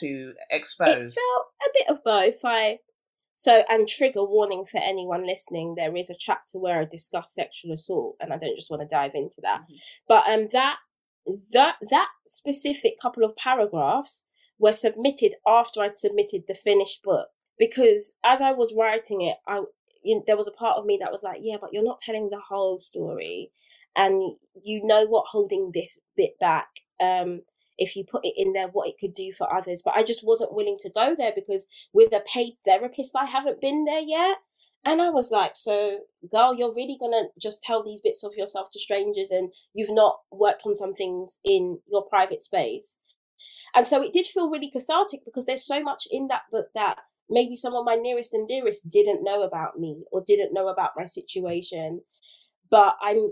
[0.00, 1.08] to expose?
[1.08, 2.40] It felt a bit of both.
[2.44, 2.78] I
[3.34, 7.72] so and trigger warning for anyone listening: there is a chapter where I discuss sexual
[7.72, 9.62] assault, and I don't just want to dive into that.
[9.62, 9.74] Mm-hmm.
[10.06, 10.76] But um, that
[11.52, 14.24] that that specific couple of paragraphs
[14.58, 19.62] were submitted after I'd submitted the finished book because as I was writing it, I
[20.02, 21.98] you know, there was a part of me that was like, yeah, but you're not
[21.98, 23.50] telling the whole story,
[23.96, 26.68] and you know what holding this bit back.
[27.00, 27.42] Um,
[27.78, 29.82] if you put it in there, what it could do for others.
[29.84, 33.60] But I just wasn't willing to go there because with a paid therapist, I haven't
[33.60, 34.38] been there yet.
[34.84, 38.32] And I was like, so, girl, you're really going to just tell these bits of
[38.36, 42.98] yourself to strangers and you've not worked on some things in your private space.
[43.74, 46.98] And so it did feel really cathartic because there's so much in that book that
[47.30, 50.90] maybe some of my nearest and dearest didn't know about me or didn't know about
[50.96, 52.00] my situation.
[52.68, 53.30] But I'm,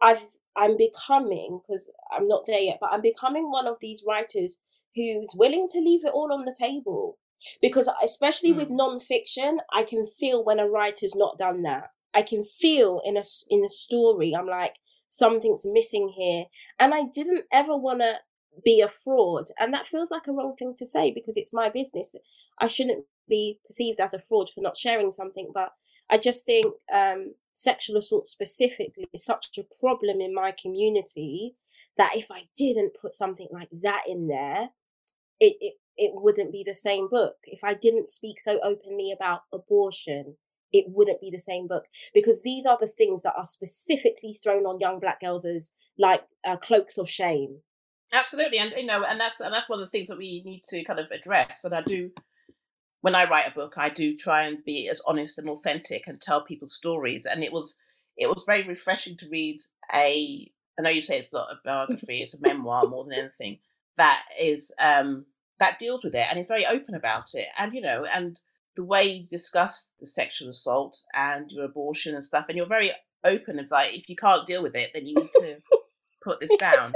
[0.00, 0.24] I've,
[0.56, 4.60] I'm becoming, because I'm not there yet, but I'm becoming one of these writers
[4.94, 7.18] who's willing to leave it all on the table
[7.60, 8.56] because especially mm.
[8.56, 11.90] with non-fiction i can feel when a writer's not done that.
[12.16, 14.76] I can feel in a in a story i'm like
[15.08, 16.46] something's missing here.
[16.78, 18.14] And i didn't ever want to
[18.64, 21.68] be a fraud and that feels like a wrong thing to say because it's my
[21.68, 22.14] business.
[22.60, 25.72] I shouldn't be perceived as a fraud for not sharing something but
[26.10, 31.54] i just think um, sexual assault specifically is such a problem in my community
[31.96, 34.68] that if i didn't put something like that in there
[35.40, 37.36] it, it it wouldn't be the same book.
[37.44, 40.36] If I didn't speak so openly about abortion,
[40.72, 44.66] it wouldn't be the same book because these are the things that are specifically thrown
[44.66, 47.60] on young black girls as like uh, cloaks of shame.
[48.12, 50.62] Absolutely, and you know, and that's and that's one of the things that we need
[50.68, 51.64] to kind of address.
[51.64, 52.10] And I do,
[53.00, 56.20] when I write a book, I do try and be as honest and authentic and
[56.20, 57.26] tell people's stories.
[57.26, 57.78] And it was
[58.16, 59.60] it was very refreshing to read
[59.92, 60.50] a.
[60.78, 63.58] I know you say it's not a biography; it's a memoir more than anything.
[63.96, 65.26] That is um
[65.60, 67.46] that deals with it and is very open about it.
[67.58, 68.40] And, you know, and
[68.76, 72.92] the way you discuss the sexual assault and your abortion and stuff, and you're very
[73.24, 73.58] open.
[73.58, 75.56] It's like, if you can't deal with it, then you need to
[76.22, 76.94] put this down.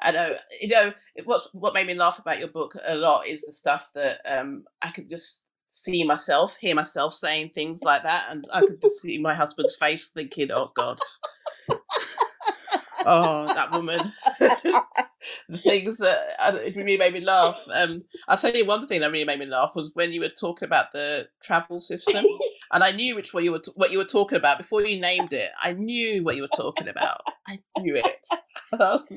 [0.00, 0.92] I know, you know,
[1.24, 4.64] what's, what made me laugh about your book a lot is the stuff that um,
[4.82, 5.44] I could just
[5.76, 9.76] see myself, hear myself saying things like that, and I could just see my husband's
[9.76, 10.98] face thinking, "Oh God,
[13.06, 14.00] oh that woman."
[15.48, 16.18] the things that
[16.64, 17.60] it really made me laugh.
[17.72, 20.28] Um, I'll tell you one thing that really made me laugh was when you were
[20.28, 22.24] talking about the travel system,
[22.72, 25.00] and I knew which one you were t- what you were talking about before you
[25.00, 25.50] named it.
[25.60, 27.20] I knew what you were talking about.
[27.46, 28.28] I knew it.
[28.72, 29.08] I was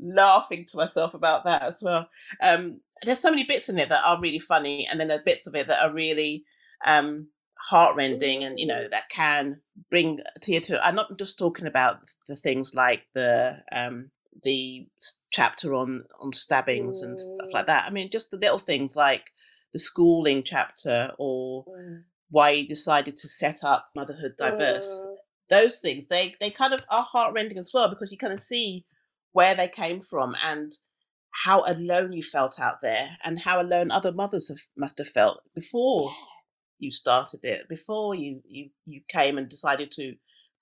[0.00, 2.08] laughing to myself about that as well.
[2.42, 5.46] Um, there's so many bits in it that are really funny, and then there's bits
[5.46, 6.44] of it that are really
[6.84, 10.84] um, heartrending, and you know that can bring tear to.
[10.84, 14.10] I'm not just talking about the things like the um,
[14.42, 14.86] the
[15.30, 17.06] chapter on on stabbings mm.
[17.06, 17.68] and stuff like mm.
[17.68, 17.86] that.
[17.86, 19.24] I mean, just the little things like
[19.72, 22.02] the schooling chapter or mm.
[22.30, 25.04] why he decided to set up Motherhood Diverse.
[25.06, 25.14] Mm.
[25.48, 28.84] Those things they they kind of are heartrending as well because you kind of see
[29.32, 30.72] where they came from and
[31.44, 35.42] how alone you felt out there and how alone other mothers have, must have felt
[35.54, 36.10] before
[36.78, 40.14] you started it before you you you came and decided to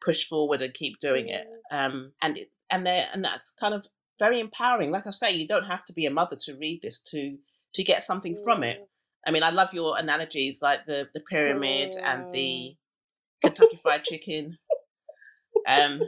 [0.04, 3.86] push forward and keep doing it um and it and there and that's kind of
[4.18, 7.00] very empowering like i say you don't have to be a mother to read this
[7.00, 7.36] to
[7.74, 8.88] to get something from it
[9.26, 12.74] i mean i love your analogies like the the pyramid and the
[13.42, 14.56] kentucky fried chicken
[15.68, 16.00] um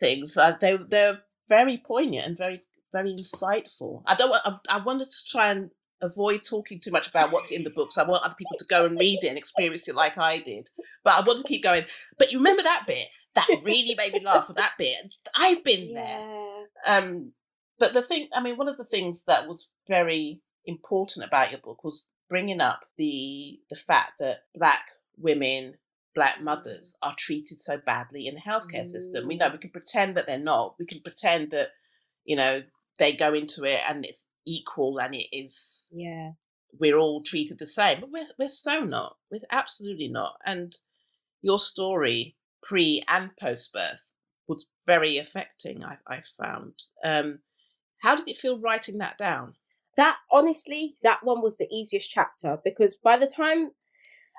[0.00, 2.62] things uh, they they're very poignant and very
[2.92, 5.70] very insightful i don't I, I wanted to try and
[6.04, 7.98] avoid talking too much about what's in the books.
[7.98, 10.68] I want other people to go and read it and experience it like I did.
[11.02, 11.84] But I want to keep going.
[12.18, 13.06] But you remember that bit?
[13.34, 14.48] That really made me laugh.
[14.48, 14.94] Or that bit,
[15.34, 15.94] I've been yeah.
[15.94, 16.66] there.
[16.86, 17.32] Um,
[17.78, 21.60] but the thing, I mean, one of the things that was very important about your
[21.60, 24.84] book was bringing up the the fact that black
[25.18, 25.74] women
[26.14, 28.88] black mothers are treated so badly in the healthcare mm.
[28.88, 29.26] system.
[29.26, 30.76] We know we can pretend that they're not.
[30.78, 31.70] We can pretend that,
[32.24, 32.62] you know,
[32.98, 36.32] they go into it and it's equal and it is yeah
[36.78, 40.76] we're all treated the same but we're, we're so not we're absolutely not and
[41.40, 44.10] your story pre and post birth
[44.48, 46.74] was very affecting i, I found
[47.04, 47.38] um,
[48.02, 49.54] how did it feel writing that down
[49.96, 53.70] that honestly that one was the easiest chapter because by the time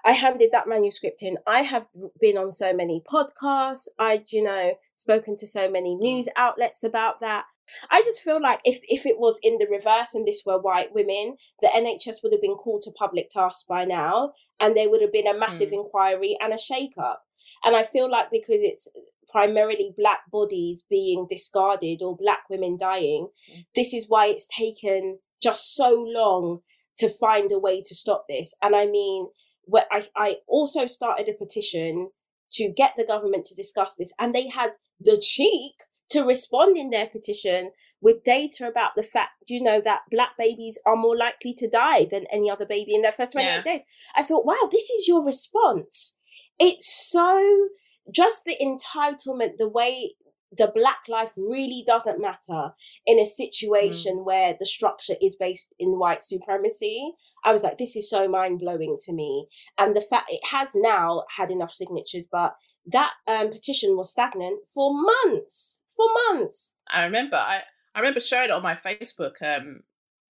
[0.05, 1.37] I handed that manuscript in.
[1.47, 1.87] I have
[2.21, 3.87] been on so many podcasts.
[3.97, 5.99] I'd, you know, spoken to so many mm.
[5.99, 7.45] news outlets about that.
[7.89, 10.93] I just feel like if if it was in the reverse and this were white
[10.93, 15.01] women, the NHS would have been called to public task by now, and there would
[15.01, 15.83] have been a massive mm.
[15.83, 17.23] inquiry and a shake up.
[17.65, 18.89] And I feel like because it's
[19.29, 23.65] primarily black bodies being discarded or black women dying, mm.
[23.75, 26.59] this is why it's taken just so long
[26.97, 28.55] to find a way to stop this.
[28.61, 29.27] And I mean,
[29.63, 32.11] where I, I also started a petition
[32.53, 35.73] to get the government to discuss this, and they had the cheek
[36.09, 40.77] to respond in their petition with data about the fact, you know, that black babies
[40.85, 43.61] are more likely to die than any other baby in their first 28 yeah.
[43.63, 43.81] days.
[44.15, 46.15] I thought, wow, this is your response.
[46.59, 47.67] It's so
[48.13, 50.11] just the entitlement, the way
[50.55, 52.71] the black life really doesn't matter
[53.05, 54.25] in a situation mm.
[54.25, 57.11] where the structure is based in white supremacy.
[57.43, 59.47] I was like, this is so mind blowing to me.
[59.77, 62.55] And the fact it has now had enough signatures, but
[62.87, 66.75] that um, petition was stagnant for months for months.
[66.89, 67.61] I remember I,
[67.93, 69.79] I remember sharing it on my Facebook um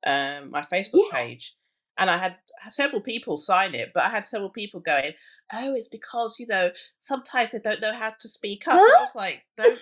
[0.06, 1.18] um my Facebook yeah.
[1.20, 1.56] page
[1.98, 2.36] and I had
[2.70, 5.14] several people sign it, but I had several people going,
[5.54, 9.00] "Oh, it's because you know sometimes they don't know how to speak up." Huh?
[9.00, 9.80] I was like, "Don't,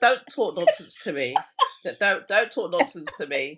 [0.00, 1.36] don't talk nonsense to me.
[2.00, 3.56] Don't, don't talk nonsense to me."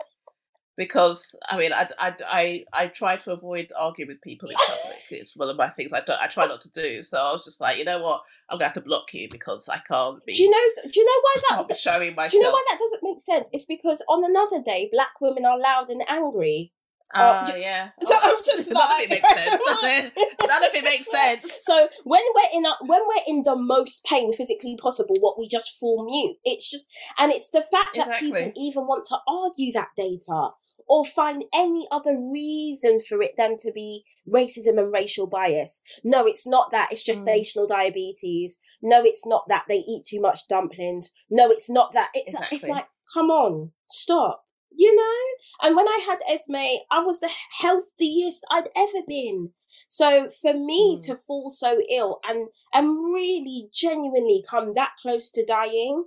[0.81, 4.97] because I mean, I, I, I, I try to avoid arguing with people in public.
[5.11, 7.03] It's one of my things I don't, I try not to do.
[7.03, 9.69] So I was just like, you know what, I'm gonna have to block you because
[9.69, 10.33] I can't be.
[10.33, 10.83] Do you know?
[10.91, 11.79] Do you know why that?
[11.79, 12.31] showing myself.
[12.31, 13.49] Do you know why that doesn't make sense?
[13.53, 16.73] It's because on another day, black women are loud and angry.
[17.15, 17.91] Oh uh, yeah.
[18.03, 20.13] So I'm just none like, of it makes sense.
[20.47, 21.61] none of it makes sense.
[21.63, 25.79] So when we're in when we're in the most pain physically possible, what we just
[25.79, 26.37] fall mute.
[26.45, 26.87] It's just
[27.19, 28.33] and it's the fact that exactly.
[28.33, 30.51] people even want to argue that data
[30.91, 35.83] or find any other reason for it than to be racism and racial bias.
[36.03, 36.89] No, it's not that.
[36.91, 37.69] It's gestational mm.
[37.69, 38.61] diabetes.
[38.83, 41.13] No, it's not that they eat too much dumplings.
[41.31, 42.09] No, it's not that.
[42.13, 42.57] It's exactly.
[42.57, 44.43] it's like, come on, stop.
[44.75, 45.67] You know?
[45.67, 47.31] And when I had Esme, I was the
[47.61, 49.51] healthiest I'd ever been.
[49.89, 51.07] So for me mm.
[51.07, 56.05] to fall so ill and and really genuinely come that close to dying,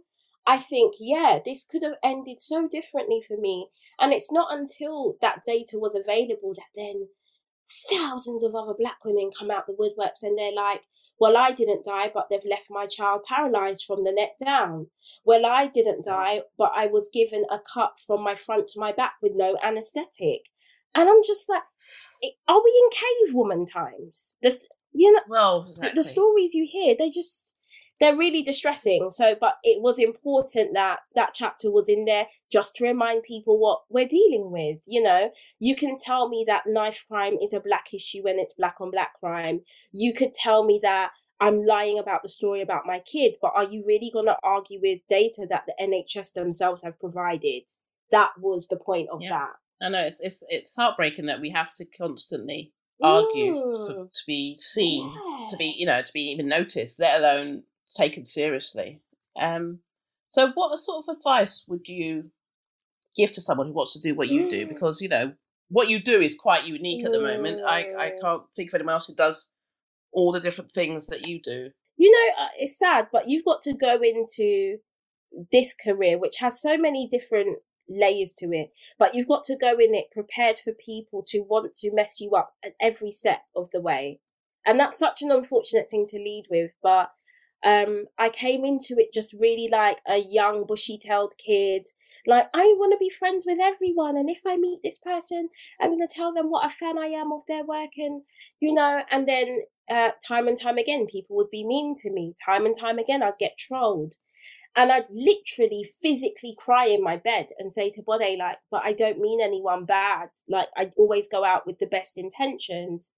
[0.48, 3.68] I think, yeah, this could have ended so differently for me.
[4.00, 7.10] And it's not until that data was available that then
[7.92, 10.82] thousands of other black women come out the woodworks and they're like,
[11.24, 14.88] well, I didn't die, but they've left my child paralyzed from the neck down.
[15.24, 18.92] Well, I didn't die, but I was given a cut from my front to my
[18.92, 20.50] back with no anesthetic.
[20.94, 21.62] And I'm just like,
[22.50, 24.36] are we in cave woman times?
[24.42, 24.60] The,
[24.92, 25.92] you know, well, exactly.
[25.92, 27.53] the, the stories you hear, they just
[28.04, 29.10] they're really distressing.
[29.12, 33.58] So, but it was important that that chapter was in there just to remind people
[33.58, 34.80] what we're dealing with.
[34.86, 38.56] You know, you can tell me that knife crime is a black issue when it's
[38.56, 39.62] black on black crime.
[39.94, 43.64] You could tell me that I'm lying about the story about my kid, but are
[43.64, 47.64] you really going to argue with data that the NHS themselves have provided?
[48.12, 49.30] That was the point of yeah.
[49.30, 49.52] that.
[49.82, 54.12] I know it's, it's it's heartbreaking that we have to constantly argue for, mm.
[54.12, 55.48] to be seen, yeah.
[55.52, 57.64] to be you know to be even noticed, let alone
[57.94, 59.02] taken seriously.
[59.40, 59.80] Um,
[60.30, 62.32] so, what sort of advice would you
[63.16, 64.66] give to someone who wants to do what you do?
[64.66, 64.70] Mm.
[64.70, 65.34] Because you know
[65.70, 67.62] what you do is quite unique at the moment.
[67.66, 69.52] I I can't think of anyone else who does
[70.12, 71.72] all the different things that you do.
[71.98, 74.78] You know, uh, it's sad, but you've got to go into
[75.52, 79.74] this career, which has so many different layers to it, but you've got to go
[79.74, 83.70] in it prepared for people to want to mess you up at every step of
[83.72, 84.20] the way.
[84.66, 86.74] And that's such an unfortunate thing to lead with.
[86.82, 87.12] But
[87.64, 91.88] um, I came into it just really like a young, bushy tailed kid.
[92.26, 94.16] Like, I want to be friends with everyone.
[94.16, 95.50] And if I meet this person,
[95.82, 97.92] I'm going to tell them what a fan I am of their work.
[97.98, 98.24] And,
[98.60, 102.34] you know, and then uh, time and time again, people would be mean to me.
[102.46, 104.14] Time and time again, I'd get trolled.
[104.76, 108.94] And I'd literally physically cry in my bed and say to Bode, like, but I
[108.94, 110.30] don't mean anyone bad.
[110.50, 113.14] Like, I'd always go out with the best intentions.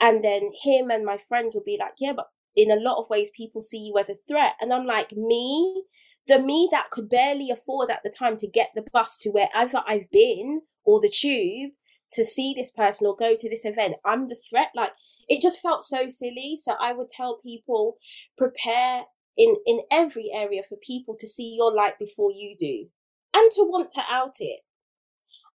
[0.00, 3.10] And then him and my friends would be like, yeah, but in a lot of
[3.10, 4.54] ways, people see you as a threat.
[4.60, 5.84] And I'm like, me?
[6.26, 9.82] The me that could barely afford at the time to get the bus to wherever
[9.86, 11.72] I've been or the tube
[12.12, 13.96] to see this person or go to this event.
[14.04, 14.68] I'm the threat.
[14.74, 14.92] Like,
[15.28, 16.56] it just felt so silly.
[16.56, 17.98] So I would tell people,
[18.36, 19.04] prepare
[19.36, 22.86] in in every area for people to see your light before you do
[23.34, 24.60] and to want to out it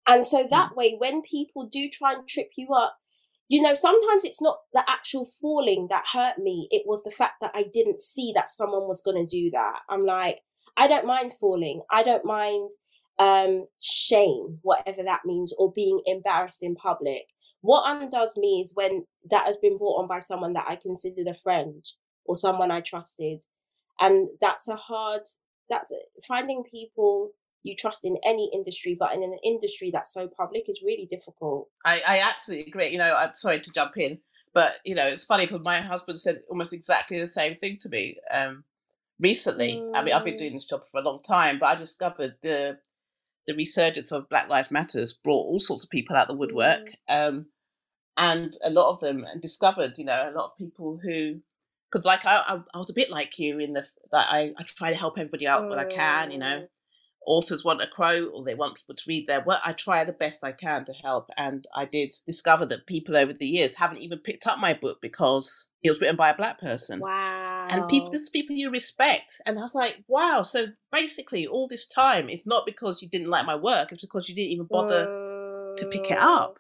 [0.07, 0.77] and so that mm.
[0.77, 2.99] way when people do try and trip you up
[3.51, 7.35] you know sometimes it's not the actual falling that hurt me it was the fact
[7.43, 9.81] that i didn't see that someone was going to do that.
[9.91, 10.39] I'm like
[10.79, 11.83] i don't mind falling.
[11.91, 12.71] I don't mind
[13.19, 17.25] um shame whatever that means or being embarrassed in public.
[17.61, 21.27] What undoes me is when that has been brought on by someone that i considered
[21.29, 21.85] a friend
[22.25, 23.45] or someone i trusted.
[24.01, 25.23] And that's a hard
[25.69, 25.93] that's
[26.27, 27.33] finding people
[27.63, 31.69] you trust in any industry but in an industry that's so public is really difficult
[31.85, 34.19] i, I absolutely agree you know i'm sorry to jump in
[34.55, 37.89] but you know it's funny because my husband said almost exactly the same thing to
[37.89, 38.65] me um,
[39.19, 39.93] recently mm.
[39.95, 42.79] i mean i've been doing this job for a long time but i discovered the
[43.47, 47.29] the resurgence of black lives matters brought all sorts of people out the woodwork mm.
[47.29, 47.47] um,
[48.17, 51.41] and a lot of them discovered you know a lot of people who
[51.91, 54.63] because like I, I, I, was a bit like you in the that I, I
[54.65, 56.31] try to help everybody out when I can.
[56.31, 56.69] You know, mm.
[57.27, 59.59] Authors want a quote or they want people to read their work.
[59.65, 63.33] I try the best I can to help, and I did discover that people over
[63.33, 66.61] the years haven't even picked up my book because it was written by a black
[66.61, 67.01] person.
[67.01, 67.69] Wow!
[67.71, 70.43] And people, this is people you respect, and I was like, wow.
[70.43, 74.29] So basically, all this time, it's not because you didn't like my work; it's because
[74.29, 76.59] you didn't even bother to pick it up.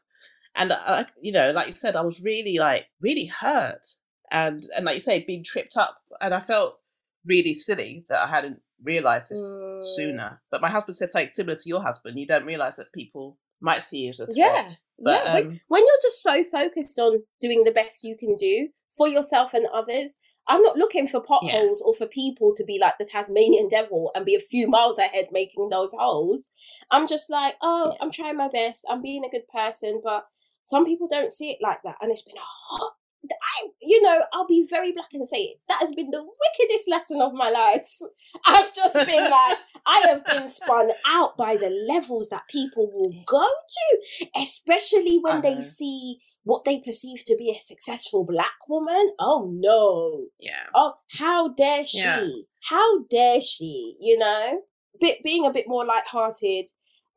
[0.55, 3.87] And uh, you know, like you said, I was really like really hurt
[4.31, 6.79] and and like you say, being tripped up, and I felt
[7.27, 10.41] really silly that I hadn't realised this uh, sooner.
[10.51, 12.19] But my husband said something similar to your husband.
[12.19, 14.37] You don't realise that people might see you as a threat.
[14.37, 14.69] Yeah,
[14.99, 15.33] but, yeah.
[15.33, 19.09] Um, when, when you're just so focused on doing the best you can do for
[19.09, 20.17] yourself and others,
[20.49, 21.87] I'm not looking for potholes yeah.
[21.87, 25.27] or for people to be like the Tasmanian devil and be a few miles ahead
[25.31, 26.49] making those holes.
[26.91, 27.99] I'm just like, oh, yeah.
[28.01, 28.85] I'm trying my best.
[28.89, 30.25] I'm being a good person, but
[30.65, 31.97] some people don't see it like that.
[32.01, 32.93] And it's been a hot
[33.25, 37.21] I, you know, I'll be very black and say that has been the wickedest lesson
[37.21, 37.99] of my life.
[38.47, 43.13] I've just been like, I have been spun out by the levels that people will
[43.27, 45.55] go to, especially when uh-huh.
[45.55, 49.11] they see what they perceive to be a successful black woman.
[49.19, 50.27] Oh no.
[50.39, 50.67] Yeah.
[50.75, 51.99] Oh, how dare she?
[51.99, 52.27] Yeah.
[52.69, 53.97] How dare she?
[54.01, 54.63] You know,
[55.01, 56.67] bit being a bit more light-hearted.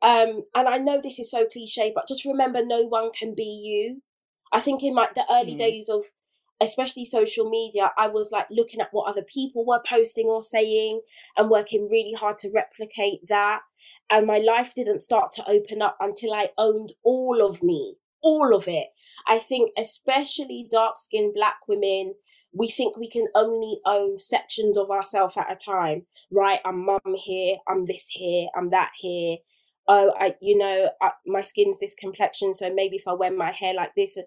[0.02, 3.42] Um, and I know this is so cliche, but just remember, no one can be
[3.42, 4.02] you.
[4.54, 5.58] I think in like the early mm.
[5.58, 6.04] days of
[6.62, 11.00] especially social media, I was like looking at what other people were posting or saying
[11.36, 13.62] and working really hard to replicate that.
[14.08, 18.54] And my life didn't start to open up until I owned all of me, all
[18.54, 18.88] of it.
[19.26, 22.14] I think, especially dark skinned black women,
[22.52, 26.60] we think we can only own sections of ourselves at a time, right?
[26.64, 29.38] I'm mum here, I'm this here, I'm that here
[29.88, 33.52] oh, I, you know, I, my skin's this complexion, so maybe if I wear my
[33.52, 34.18] hair like this,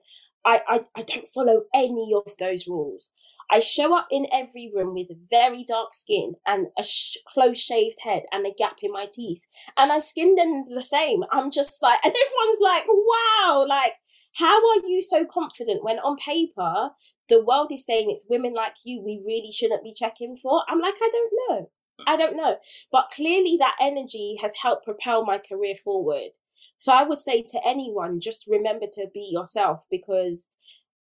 [0.46, 3.12] I, I, I don't follow any of those rules.
[3.50, 7.98] I show up in every room with very dark skin and a sh- close shaved
[8.02, 9.42] head and a gap in my teeth.
[9.78, 11.24] And I skin them the same.
[11.32, 13.94] I'm just like, and everyone's like, wow, like,
[14.36, 16.92] how are you so confident when on paper
[17.30, 20.64] the world is saying it's women like you we really shouldn't be checking for?
[20.68, 21.70] I'm like, I don't know.
[22.06, 22.58] I don't know.
[22.92, 26.32] But clearly, that energy has helped propel my career forward.
[26.78, 30.50] So I would say to anyone, just remember to be yourself because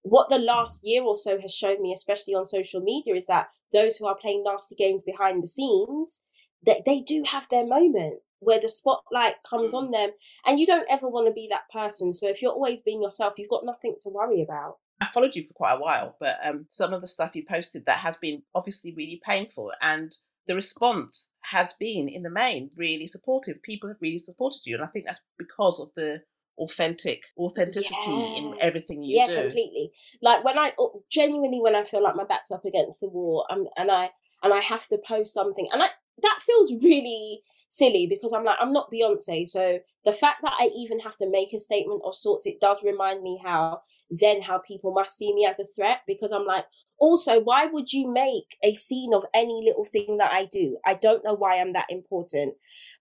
[0.02, 3.50] what the last year or so has shown me, especially on social media, is that
[3.72, 6.24] those who are playing nasty games behind the scenes,
[6.66, 10.12] that they, they do have their moment where the spotlight comes on them
[10.46, 12.14] and you don't ever want to be that person.
[12.14, 14.78] So if you're always being yourself, you've got nothing to worry about.
[15.02, 17.86] I followed you for quite a while, but um, some of the stuff you posted
[17.86, 20.16] that has been obviously really painful and
[20.48, 23.62] the response has been, in the main, really supportive.
[23.62, 26.22] People have really supported you, and I think that's because of the
[26.58, 28.38] authentic authenticity yeah.
[28.38, 29.34] in everything you yeah, do.
[29.34, 29.92] Yeah, completely.
[30.22, 33.46] Like when I oh, genuinely, when I feel like my back's up against the wall,
[33.50, 34.12] and and I
[34.44, 35.88] and I have to post something, and I
[36.22, 40.70] that feels really silly because I'm like I'm not Beyonce, so the fact that I
[40.78, 44.58] even have to make a statement of sorts, it does remind me how then how
[44.58, 46.66] people must see me as a threat because I'm like,
[47.00, 50.78] also, why would you make a scene of any little thing that I do?
[50.86, 52.56] I don't know why I'm that important,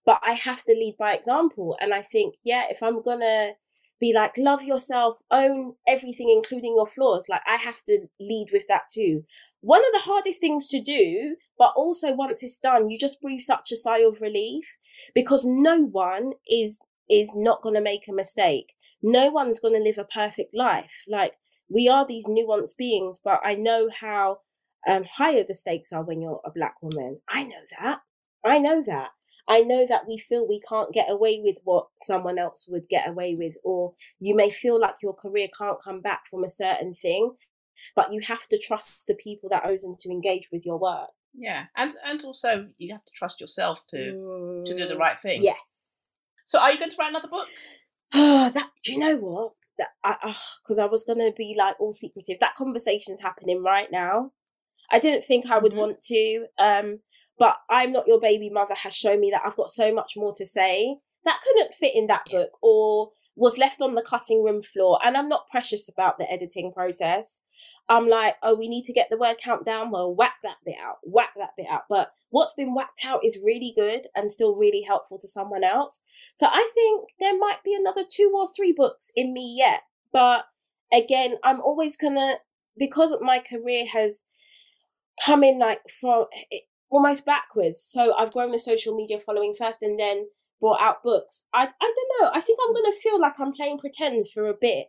[0.05, 1.77] but I have to lead by example.
[1.81, 3.53] And I think, yeah, if I'm gonna
[3.99, 8.65] be like, love yourself, own everything, including your flaws, like I have to lead with
[8.67, 9.23] that too.
[9.61, 13.41] One of the hardest things to do, but also once it's done, you just breathe
[13.41, 14.77] such a sigh of relief
[15.15, 16.79] because no one is
[17.09, 18.73] is not going to make a mistake.
[19.01, 21.03] No one's going to live a perfect life.
[21.07, 21.33] Like
[21.69, 24.39] we are these nuanced beings, but I know how
[24.87, 27.19] um, higher the stakes are when you're a black woman.
[27.27, 27.99] I know that.
[28.43, 29.09] I know that.
[29.49, 33.07] I know that we feel we can't get away with what someone else would get
[33.07, 36.95] away with, or you may feel like your career can't come back from a certain
[36.95, 37.31] thing,
[37.95, 41.09] but you have to trust the people that chosen to engage with your work.
[41.33, 44.99] Yeah, and and also you have to trust yourself to mm, to do the mm,
[44.99, 45.43] right thing.
[45.43, 46.15] Yes.
[46.45, 47.47] So, are you going to write another book?
[48.11, 49.53] that do you know what?
[49.77, 52.37] That I because I was going to be like all secretive.
[52.39, 54.31] That conversation's happening right now.
[54.91, 55.81] I didn't think I would mm-hmm.
[55.81, 56.45] want to.
[56.57, 56.99] Um,
[57.39, 60.33] but I'm not your baby mother has shown me that I've got so much more
[60.35, 64.61] to say that couldn't fit in that book or was left on the cutting room
[64.63, 64.99] floor.
[65.03, 67.41] And I'm not precious about the editing process.
[67.89, 69.91] I'm like, oh, we need to get the word count down.
[69.91, 71.83] Well, whack that bit out, whack that bit out.
[71.89, 76.01] But what's been whacked out is really good and still really helpful to someone else.
[76.35, 79.83] So I think there might be another two or three books in me yet.
[80.11, 80.45] But
[80.91, 82.35] again, I'm always gonna,
[82.77, 84.25] because my career has
[85.25, 86.59] come in like from eh,
[86.89, 87.81] almost backwards.
[87.81, 90.27] So I've grown a social media following first and then
[90.59, 91.45] brought out books.
[91.53, 92.31] I, I don't know.
[92.33, 94.87] I think I'm going to feel like I'm playing pretend for a bit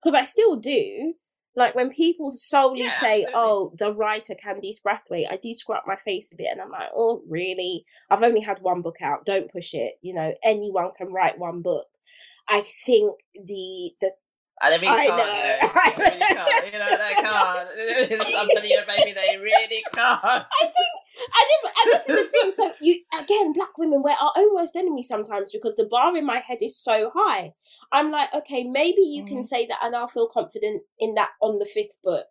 [0.00, 1.14] because I still do.
[1.56, 3.32] Like when people solely yeah, say, absolutely.
[3.34, 6.90] "Oh, the writer Candice Brathwaite," I do scrub my face a bit, and I'm like,
[6.94, 7.84] "Oh, really?
[8.10, 9.24] I've only had one book out.
[9.24, 9.94] Don't push it.
[10.00, 11.86] You know, anyone can write one book."
[12.48, 14.12] I think the the
[14.62, 15.18] they really I can't.
[15.18, 15.98] Know.
[15.98, 16.08] You know.
[16.08, 16.72] Really can't.
[16.72, 17.68] You know, they can't.
[18.68, 20.20] You, baby, they really can't.
[20.24, 20.90] I think,
[21.38, 22.52] and, and this is the thing.
[22.54, 26.26] So you again, black women, we're our own worst enemy sometimes because the bar in
[26.26, 27.52] my head is so high.
[27.92, 29.34] I'm like, okay, maybe you mm-hmm.
[29.34, 32.26] can say that, and I'll feel confident in that on the fifth book.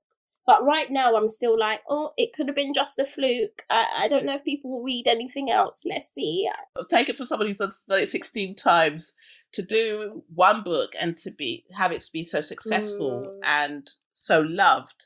[0.45, 3.63] But right now, I'm still like, oh, it could have been just a fluke.
[3.69, 5.83] I, I don't know if people will read anything else.
[5.85, 6.49] Let's see.
[6.89, 9.13] Take it from somebody who's done it 16 times
[9.53, 13.39] to do one book and to be have it be so successful mm.
[13.43, 15.05] and so loved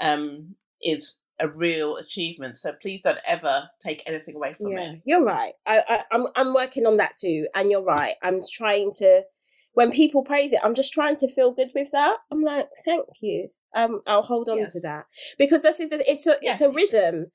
[0.00, 2.56] um, is a real achievement.
[2.56, 5.02] So please don't ever take anything away from yeah, it.
[5.04, 5.52] You're right.
[5.66, 8.14] I, I I'm I'm working on that too, and you're right.
[8.22, 9.22] I'm trying to.
[9.74, 12.16] When people praise it, I'm just trying to feel good with that.
[12.30, 13.48] I'm like, thank you.
[13.74, 14.74] Um, I'll hold on yes.
[14.74, 15.06] to that
[15.38, 17.26] because this is the, it's a it's a rhythm.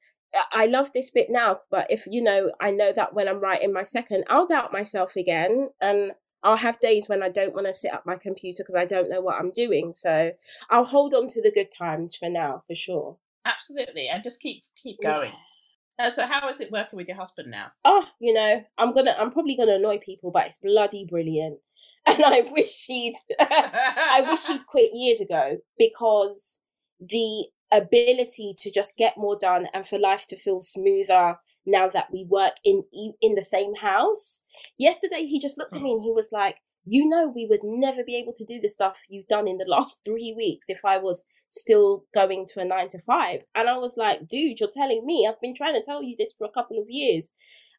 [0.52, 3.74] I love this bit now, but if you know, I know that when I'm writing
[3.74, 6.12] my second, I'll doubt myself again, and
[6.44, 9.10] I'll have days when I don't want to sit at my computer because I don't
[9.10, 9.94] know what I'm doing.
[9.94, 10.32] So
[10.70, 13.18] I'll hold on to the good times for now, for sure.
[13.46, 15.32] Absolutely, and just keep keep going.
[15.32, 16.06] Yeah.
[16.08, 17.72] Uh, so how is it working with your husband now?
[17.84, 21.60] Oh, you know, I'm gonna, I'm probably gonna annoy people, but it's bloody brilliant.
[22.08, 26.60] And I wish he'd, I wish he'd quit years ago because
[27.00, 32.08] the ability to just get more done and for life to feel smoother now that
[32.12, 32.84] we work in
[33.22, 34.44] in the same house.
[34.78, 38.04] Yesterday he just looked at me and he was like, "You know we would never
[38.04, 40.98] be able to do the stuff you've done in the last 3 weeks if I
[40.98, 45.06] was still going to a 9 to 5." And I was like, "Dude, you're telling
[45.06, 45.28] me.
[45.28, 47.34] I've been trying to tell you this for a couple of years."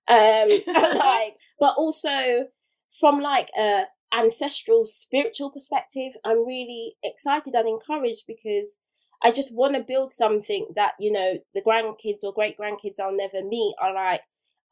[0.07, 2.47] Um like but also
[2.91, 8.79] from like a ancestral spiritual perspective, I'm really excited and encouraged because
[9.23, 13.17] I just want to build something that, you know, the grandkids or great grandkids I'll
[13.17, 14.23] never meet are like,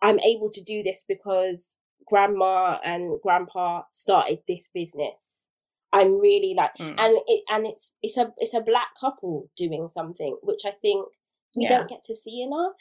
[0.03, 5.51] I'm able to do this because grandma and grandpa started this business.
[5.93, 6.95] I'm really like, mm.
[6.99, 11.09] and it, and it's, it's a, it's a black couple doing something, which I think
[11.57, 11.79] we yeah.
[11.79, 12.73] don't get to see enough.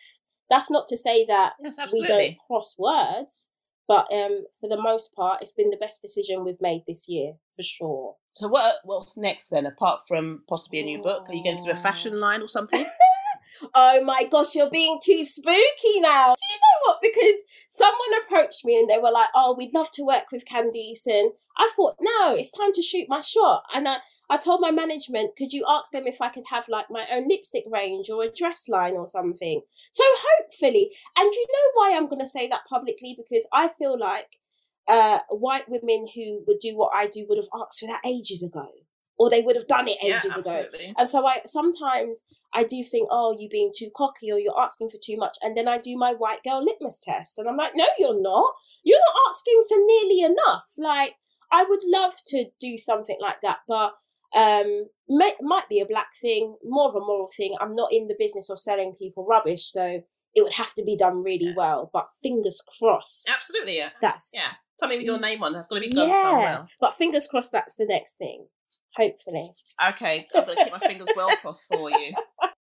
[0.50, 3.52] That's not to say that yes, we don't cross words,
[3.88, 7.34] but um, for the most part, it's been the best decision we've made this year
[7.56, 8.16] for sure.
[8.34, 9.66] So what what's next then?
[9.66, 12.48] Apart from possibly a new book, are you going to do a fashion line or
[12.48, 12.86] something?
[13.76, 16.36] oh my gosh, you're being too spooky now.
[16.36, 17.00] Do you know what?
[17.02, 21.06] Because someone approached me and they were like, "Oh, we'd love to work with Candice,"
[21.06, 23.98] and I thought, no, it's time to shoot my shot, and I.
[24.30, 27.28] I told my management, could you ask them if I could have like my own
[27.28, 29.62] lipstick range or a dress line or something?
[29.92, 33.16] So hopefully, and you know why I'm going to say that publicly?
[33.18, 34.38] Because I feel like
[34.88, 38.44] uh, white women who would do what I do would have asked for that ages
[38.44, 38.68] ago,
[39.18, 40.66] or they would have done it ages yeah, ago.
[40.98, 42.24] And so I sometimes
[42.54, 45.56] I do think, oh, you're being too cocky, or you're asking for too much, and
[45.56, 48.54] then I do my white girl litmus test, and I'm like, no, you're not.
[48.84, 50.74] You're not asking for nearly enough.
[50.78, 51.16] Like
[51.52, 53.94] I would love to do something like that, but
[54.36, 57.56] Um, may, might be a black thing, more of a moral thing.
[57.60, 60.02] I'm not in the business of selling people rubbish, so
[60.36, 61.90] it would have to be done really well.
[61.94, 63.30] But fingers crossed.
[63.34, 63.90] Absolutely, yeah.
[64.02, 64.52] That's yeah.
[64.80, 65.54] Something with your name on.
[65.54, 66.38] That's going to be done yeah.
[66.38, 66.68] Well.
[66.82, 67.54] But fingers crossed.
[67.54, 68.48] That's the next thing.
[68.98, 69.50] Hopefully.
[69.90, 72.14] Okay, I'm going to keep my fingers well crossed for you.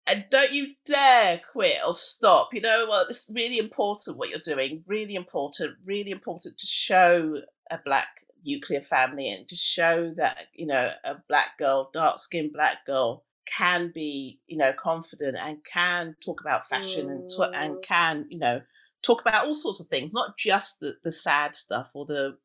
[0.06, 2.50] And don't you dare quit or stop.
[2.52, 2.88] You know what?
[2.88, 4.84] Well, it's really important what you're doing.
[4.86, 5.76] Really important.
[5.86, 7.36] Really important to show
[7.70, 8.08] a black
[8.44, 13.24] nuclear family and to show that you know a black girl, dark skinned black girl,
[13.46, 17.10] can be you know confident and can talk about fashion mm.
[17.10, 18.60] and t- and can you know
[19.04, 22.36] talk about all sorts of things, not just the, the sad stuff or the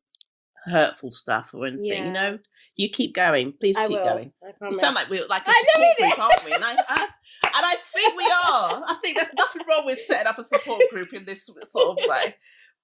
[0.66, 1.86] hurtful stuff or anything.
[1.86, 2.06] Yeah.
[2.06, 2.38] You know,
[2.76, 3.52] you keep going.
[3.58, 4.04] Please I keep will.
[4.04, 4.32] going.
[4.62, 6.52] You sound like we're like a support group, aren't we?
[6.52, 7.08] And I, I,
[7.44, 8.82] and I think we are.
[8.86, 11.96] I think there's nothing wrong with setting up a support group in this sort of
[12.06, 12.36] way.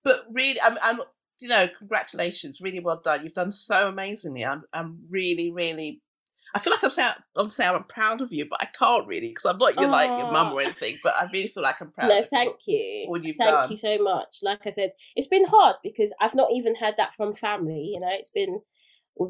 [0.05, 1.01] But really, I'm, I'm
[1.41, 3.23] you know, congratulations, really well done.
[3.23, 4.45] You've done so amazingly.
[4.45, 6.03] I'm, I'm really, really.
[6.55, 9.29] I feel like I'm saying, I'm saying I'm proud of you, but I can't really
[9.29, 10.97] because I'm not your like your mum or anything.
[11.03, 12.09] But I really feel like I'm proud.
[12.09, 13.07] No, thank you.
[13.09, 13.71] All you've thank done.
[13.71, 14.39] you so much.
[14.43, 17.91] Like I said, it's been hard because I've not even had that from family.
[17.93, 18.61] You know, it's been
[19.21, 19.27] uh,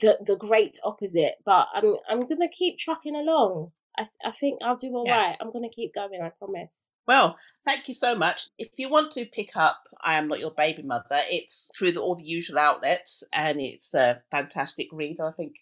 [0.00, 1.34] the the great opposite.
[1.44, 3.70] But I'm I'm gonna keep trucking along.
[3.98, 5.18] I, I think I'll do all yeah.
[5.18, 5.36] right.
[5.40, 6.90] I'm going to keep going, I promise.
[7.06, 8.48] Well, thank you so much.
[8.58, 12.00] If you want to pick up I Am Not Your Baby Mother, it's through the,
[12.00, 15.20] all the usual outlets and it's a fantastic read.
[15.20, 15.54] I think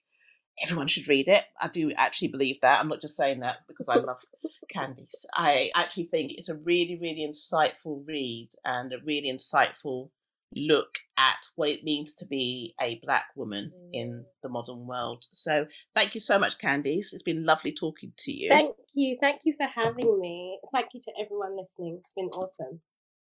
[0.63, 1.45] everyone should read it.
[1.61, 2.81] I do actually believe that.
[2.81, 4.19] I'm not just saying that because I love
[4.75, 5.25] Candice.
[5.33, 10.11] I actually think it's a really, really insightful read and a really insightful
[10.55, 13.91] look at what it means to be a black woman mm.
[13.93, 15.25] in the modern world.
[15.33, 17.13] So thank you so much, Candice.
[17.13, 18.49] It's been lovely talking to you.
[18.49, 19.17] Thank you.
[19.21, 20.59] Thank you for having me.
[20.73, 21.99] Thank you to everyone listening.
[22.01, 22.81] It's been awesome.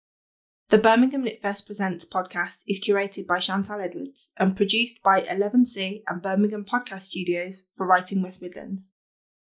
[0.68, 6.04] The Birmingham Lit Fest Presents podcast is curated by Chantal Edwards and produced by 11C
[6.08, 8.89] and Birmingham Podcast Studios for Writing West Midlands.